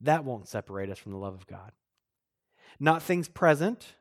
that 0.00 0.24
won't 0.24 0.48
separate 0.48 0.90
us 0.90 0.98
from 0.98 1.12
the 1.12 1.18
love 1.18 1.34
of 1.34 1.46
God 1.46 1.72
not 2.80 3.02
things 3.02 3.28
present, 3.28 3.94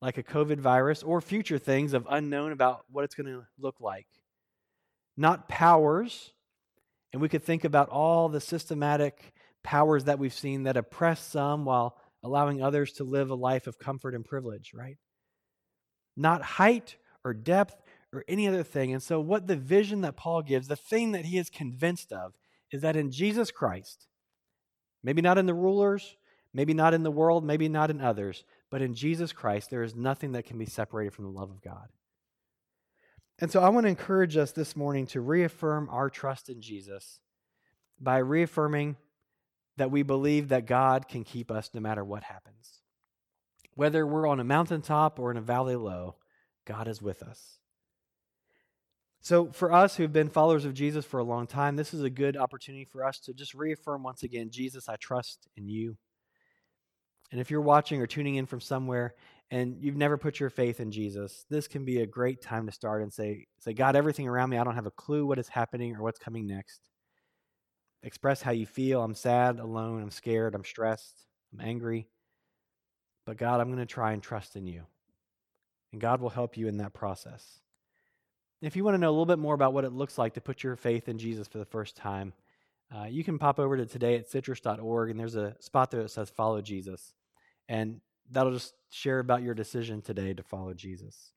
like 0.00 0.18
a 0.18 0.22
COVID 0.22 0.58
virus 0.58 1.02
or 1.02 1.20
future 1.20 1.58
things 1.58 1.92
of 1.92 2.06
unknown 2.08 2.52
about 2.52 2.84
what 2.90 3.04
it's 3.04 3.14
going 3.14 3.26
to 3.26 3.46
look 3.58 3.76
like. 3.80 4.06
Not 5.16 5.48
powers, 5.48 6.32
and 7.12 7.22
we 7.22 7.28
could 7.28 7.42
think 7.42 7.64
about 7.64 7.88
all 7.88 8.28
the 8.28 8.40
systematic 8.40 9.32
powers 9.62 10.04
that 10.04 10.18
we've 10.18 10.34
seen 10.34 10.64
that 10.64 10.76
oppress 10.76 11.20
some 11.20 11.64
while 11.64 11.96
allowing 12.22 12.62
others 12.62 12.92
to 12.94 13.04
live 13.04 13.30
a 13.30 13.34
life 13.34 13.66
of 13.66 13.78
comfort 13.78 14.14
and 14.14 14.24
privilege, 14.24 14.72
right? 14.74 14.96
Not 16.16 16.42
height 16.42 16.96
or 17.24 17.34
depth 17.34 17.76
or 18.12 18.24
any 18.28 18.48
other 18.48 18.62
thing. 18.62 18.92
And 18.92 19.02
so, 19.02 19.20
what 19.20 19.46
the 19.46 19.56
vision 19.56 20.00
that 20.02 20.16
Paul 20.16 20.42
gives, 20.42 20.68
the 20.68 20.76
thing 20.76 21.12
that 21.12 21.26
he 21.26 21.38
is 21.38 21.50
convinced 21.50 22.12
of, 22.12 22.34
is 22.72 22.82
that 22.82 22.96
in 22.96 23.10
Jesus 23.10 23.50
Christ, 23.50 24.06
maybe 25.02 25.22
not 25.22 25.38
in 25.38 25.46
the 25.46 25.54
rulers, 25.54 26.16
maybe 26.52 26.74
not 26.74 26.94
in 26.94 27.02
the 27.02 27.10
world, 27.10 27.44
maybe 27.44 27.68
not 27.68 27.90
in 27.90 28.00
others, 28.00 28.44
but 28.70 28.82
in 28.82 28.94
Jesus 28.94 29.32
Christ, 29.32 29.70
there 29.70 29.82
is 29.82 29.94
nothing 29.94 30.32
that 30.32 30.46
can 30.46 30.58
be 30.58 30.66
separated 30.66 31.12
from 31.12 31.26
the 31.26 31.38
love 31.38 31.50
of 31.50 31.62
God. 31.62 31.88
And 33.38 33.50
so, 33.50 33.60
I 33.60 33.68
want 33.68 33.84
to 33.84 33.90
encourage 33.90 34.36
us 34.36 34.52
this 34.52 34.74
morning 34.74 35.06
to 35.08 35.20
reaffirm 35.20 35.88
our 35.90 36.08
trust 36.08 36.48
in 36.48 36.60
Jesus 36.60 37.20
by 38.00 38.18
reaffirming 38.18 38.96
that 39.76 39.90
we 39.90 40.02
believe 40.02 40.48
that 40.48 40.66
God 40.66 41.08
can 41.08 41.24
keep 41.24 41.50
us 41.50 41.70
no 41.74 41.80
matter 41.80 42.04
what 42.04 42.22
happens. 42.22 42.80
Whether 43.74 44.06
we're 44.06 44.26
on 44.26 44.40
a 44.40 44.44
mountaintop 44.44 45.18
or 45.18 45.30
in 45.30 45.36
a 45.36 45.42
valley 45.42 45.76
low, 45.76 46.16
God 46.64 46.88
is 46.88 47.02
with 47.02 47.22
us. 47.22 47.58
So, 49.20 49.50
for 49.50 49.72
us 49.72 49.96
who've 49.96 50.12
been 50.12 50.28
followers 50.28 50.64
of 50.64 50.72
Jesus 50.72 51.04
for 51.04 51.18
a 51.18 51.24
long 51.24 51.46
time, 51.46 51.74
this 51.74 51.92
is 51.92 52.02
a 52.02 52.10
good 52.10 52.36
opportunity 52.36 52.84
for 52.84 53.04
us 53.04 53.18
to 53.20 53.34
just 53.34 53.54
reaffirm 53.54 54.02
once 54.02 54.22
again 54.22 54.50
Jesus, 54.50 54.88
I 54.88 54.96
trust 54.96 55.48
in 55.56 55.68
you. 55.68 55.96
And 57.32 57.40
if 57.40 57.50
you're 57.50 57.60
watching 57.60 58.00
or 58.00 58.06
tuning 58.06 58.36
in 58.36 58.46
from 58.46 58.60
somewhere 58.60 59.14
and 59.50 59.78
you've 59.80 59.96
never 59.96 60.16
put 60.16 60.38
your 60.38 60.48
faith 60.48 60.78
in 60.78 60.92
Jesus, 60.92 61.44
this 61.50 61.66
can 61.66 61.84
be 61.84 62.00
a 62.00 62.06
great 62.06 62.40
time 62.40 62.66
to 62.66 62.72
start 62.72 63.02
and 63.02 63.12
say, 63.12 63.46
say 63.58 63.72
God, 63.72 63.96
everything 63.96 64.28
around 64.28 64.50
me, 64.50 64.58
I 64.58 64.64
don't 64.64 64.76
have 64.76 64.86
a 64.86 64.92
clue 64.92 65.26
what 65.26 65.38
is 65.38 65.48
happening 65.48 65.96
or 65.96 66.02
what's 66.02 66.20
coming 66.20 66.46
next. 66.46 66.88
Express 68.06 68.40
how 68.40 68.52
you 68.52 68.66
feel. 68.66 69.02
I'm 69.02 69.16
sad, 69.16 69.58
alone, 69.58 70.00
I'm 70.00 70.12
scared, 70.12 70.54
I'm 70.54 70.64
stressed, 70.64 71.26
I'm 71.52 71.60
angry. 71.60 72.06
But 73.26 73.36
God, 73.36 73.60
I'm 73.60 73.66
going 73.66 73.80
to 73.80 73.84
try 73.84 74.12
and 74.12 74.22
trust 74.22 74.54
in 74.54 74.64
you. 74.64 74.84
And 75.90 76.00
God 76.00 76.20
will 76.20 76.30
help 76.30 76.56
you 76.56 76.68
in 76.68 76.76
that 76.76 76.94
process. 76.94 77.58
If 78.62 78.76
you 78.76 78.84
want 78.84 78.94
to 78.94 78.98
know 78.98 79.08
a 79.08 79.10
little 79.10 79.26
bit 79.26 79.40
more 79.40 79.56
about 79.56 79.74
what 79.74 79.84
it 79.84 79.92
looks 79.92 80.18
like 80.18 80.34
to 80.34 80.40
put 80.40 80.62
your 80.62 80.76
faith 80.76 81.08
in 81.08 81.18
Jesus 81.18 81.48
for 81.48 81.58
the 81.58 81.64
first 81.64 81.96
time, 81.96 82.32
uh, 82.96 83.06
you 83.06 83.24
can 83.24 83.40
pop 83.40 83.58
over 83.58 83.76
to 83.76 83.84
today 83.84 84.14
at 84.14 84.30
citrus.org, 84.30 85.10
and 85.10 85.18
there's 85.18 85.34
a 85.34 85.56
spot 85.58 85.90
there 85.90 86.04
that 86.04 86.10
says 86.10 86.30
Follow 86.30 86.62
Jesus. 86.62 87.12
And 87.68 88.00
that'll 88.30 88.52
just 88.52 88.74
share 88.88 89.18
about 89.18 89.42
your 89.42 89.54
decision 89.54 90.00
today 90.00 90.32
to 90.32 90.44
follow 90.44 90.74
Jesus. 90.74 91.32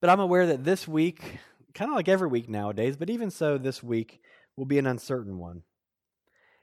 But 0.00 0.10
I'm 0.10 0.20
aware 0.20 0.46
that 0.46 0.62
this 0.62 0.86
week, 0.86 1.40
kind 1.74 1.90
of 1.90 1.96
like 1.96 2.08
every 2.08 2.28
week 2.28 2.48
nowadays, 2.48 2.96
but 2.96 3.10
even 3.10 3.32
so, 3.32 3.58
this 3.58 3.82
week 3.82 4.20
will 4.56 4.66
be 4.66 4.78
an 4.78 4.86
uncertain 4.86 5.38
one. 5.38 5.62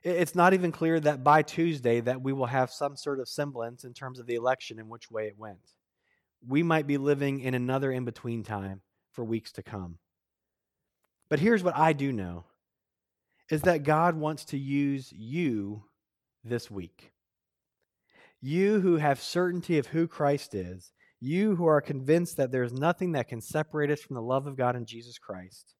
It's 0.03 0.35
not 0.35 0.53
even 0.53 0.71
clear 0.71 0.99
that 0.99 1.23
by 1.23 1.41
Tuesday 1.41 1.99
that 2.01 2.21
we 2.21 2.31
will 2.33 2.45
have 2.45 2.71
some 2.71 2.95
sort 2.95 3.19
of 3.19 3.27
semblance 3.27 3.83
in 3.83 3.93
terms 3.93 4.19
of 4.19 4.27
the 4.27 4.35
election 4.35 4.79
and 4.79 4.89
which 4.89 5.09
way 5.09 5.27
it 5.27 5.37
went 5.37 5.59
we 6.45 6.63
might 6.63 6.87
be 6.87 6.97
living 6.97 7.39
in 7.39 7.53
another 7.53 7.91
in 7.91 8.05
between 8.05 8.43
time 8.43 8.81
for 9.11 9.23
weeks 9.23 9.51
to 9.53 9.63
come. 9.63 9.97
But 11.29 11.39
here's 11.39 11.63
what 11.63 11.77
I 11.77 11.93
do 11.93 12.11
know 12.11 12.45
is 13.49 13.61
that 13.61 13.83
God 13.83 14.15
wants 14.15 14.45
to 14.45 14.57
use 14.57 15.11
you 15.11 15.83
this 16.43 16.69
week. 16.69 17.11
You 18.41 18.81
who 18.81 18.97
have 18.97 19.21
certainty 19.21 19.77
of 19.77 19.87
who 19.87 20.07
Christ 20.07 20.53
is, 20.53 20.91
you 21.19 21.55
who 21.55 21.65
are 21.65 21.81
convinced 21.81 22.37
that 22.37 22.51
there's 22.51 22.73
nothing 22.73 23.13
that 23.13 23.27
can 23.27 23.41
separate 23.41 23.89
us 23.89 24.01
from 24.01 24.15
the 24.15 24.21
love 24.21 24.47
of 24.47 24.57
God 24.57 24.75
in 24.75 24.85
Jesus 24.85 25.17
Christ, 25.17 25.75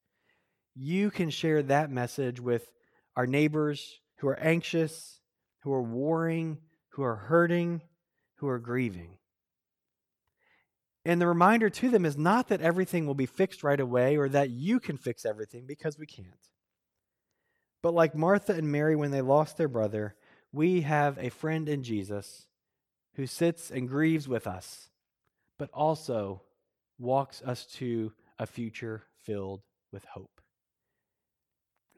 you 0.78 1.10
can 1.10 1.30
share 1.30 1.64
that 1.64 1.90
message 1.90 2.40
with 2.40 2.72
our 3.16 3.26
neighbors 3.26 4.00
who 4.18 4.28
are 4.28 4.40
anxious, 4.40 5.20
who 5.62 5.74
are 5.74 5.82
warring, 5.82 6.60
who 6.90 7.04
are 7.04 7.16
hurting, 7.16 7.82
who 8.36 8.48
are 8.48 8.60
grieving. 8.60 9.18
And 11.04 11.22
the 11.22 11.28
reminder 11.28 11.70
to 11.70 11.90
them 11.90 12.06
is 12.06 12.18
not 12.18 12.50
that 12.50 12.62
everything 12.62 13.08
will 13.08 13.16
be 13.16 13.26
fixed 13.26 13.64
right 13.64 13.80
away 13.80 14.18
or 14.18 14.30
that 14.30 14.50
you 14.50 14.80
can 14.80 14.98
fix 14.98 15.26
everything 15.26 15.66
because 15.66 15.98
we 15.98 16.06
can't. 16.06 16.28
But 17.82 17.94
like 17.94 18.14
Martha 18.14 18.54
and 18.54 18.72
Mary 18.72 18.96
when 18.96 19.12
they 19.12 19.22
lost 19.22 19.58
their 19.58 19.68
brother, 19.68 20.16
we 20.52 20.82
have 20.82 21.18
a 21.18 21.30
friend 21.30 21.70
in 21.70 21.84
Jesus 21.84 22.48
who 23.16 23.26
sits 23.26 23.72
and 23.72 23.88
grieves 23.88 24.28
with 24.28 24.46
us, 24.46 24.90
but 25.58 25.70
also 25.74 26.44
walks 27.00 27.42
us 27.42 27.66
to 27.66 28.12
a 28.38 28.46
future 28.46 29.04
filled 29.24 29.62
with 29.92 30.04
hope. 30.06 30.37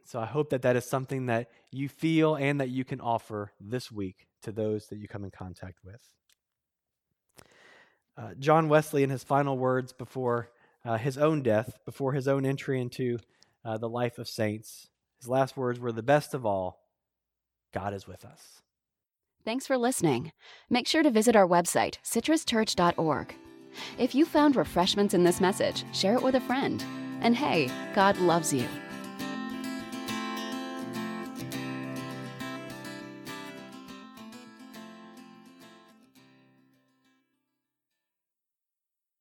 So 0.09 0.19
I 0.19 0.25
hope 0.25 0.49
that 0.49 0.63
that 0.63 0.75
is 0.75 0.85
something 0.85 1.27
that 1.27 1.51
you 1.69 1.87
feel 1.87 2.33
and 2.33 2.59
that 2.59 2.69
you 2.69 2.83
can 2.83 2.99
offer 2.99 3.51
this 3.61 3.91
week 3.91 4.25
to 4.41 4.51
those 4.51 4.87
that 4.87 4.97
you 4.97 5.07
come 5.07 5.23
in 5.23 5.29
contact 5.29 5.81
with. 5.85 6.01
Uh, 8.17 8.33
John 8.39 8.69
Wesley, 8.69 9.03
in 9.03 9.11
his 9.11 9.23
final 9.23 9.55
words 9.55 9.93
before 9.93 10.49
uh, 10.83 10.97
his 10.97 11.19
own 11.19 11.43
death, 11.43 11.77
before 11.85 12.13
his 12.13 12.27
own 12.27 12.43
entry 12.43 12.81
into 12.81 13.19
uh, 13.63 13.77
the 13.77 13.87
life 13.87 14.17
of 14.17 14.27
saints, 14.27 14.89
his 15.19 15.29
last 15.29 15.55
words 15.55 15.79
were 15.79 15.91
the 15.91 16.01
best 16.01 16.33
of 16.33 16.43
all 16.43 16.79
God 17.71 17.93
is 17.93 18.07
with 18.07 18.25
us. 18.25 18.63
Thanks 19.45 19.67
for 19.67 19.77
listening. 19.77 20.31
Make 20.71 20.87
sure 20.87 21.03
to 21.03 21.11
visit 21.11 21.35
our 21.35 21.47
website, 21.47 21.99
citruschurch.org. 22.03 23.35
If 23.99 24.15
you 24.15 24.25
found 24.25 24.55
refreshments 24.55 25.13
in 25.13 25.23
this 25.23 25.39
message, 25.39 25.85
share 25.93 26.15
it 26.15 26.23
with 26.23 26.33
a 26.33 26.41
friend. 26.41 26.83
And 27.21 27.35
hey, 27.35 27.69
God 27.93 28.17
loves 28.17 28.51
you. 28.51 28.65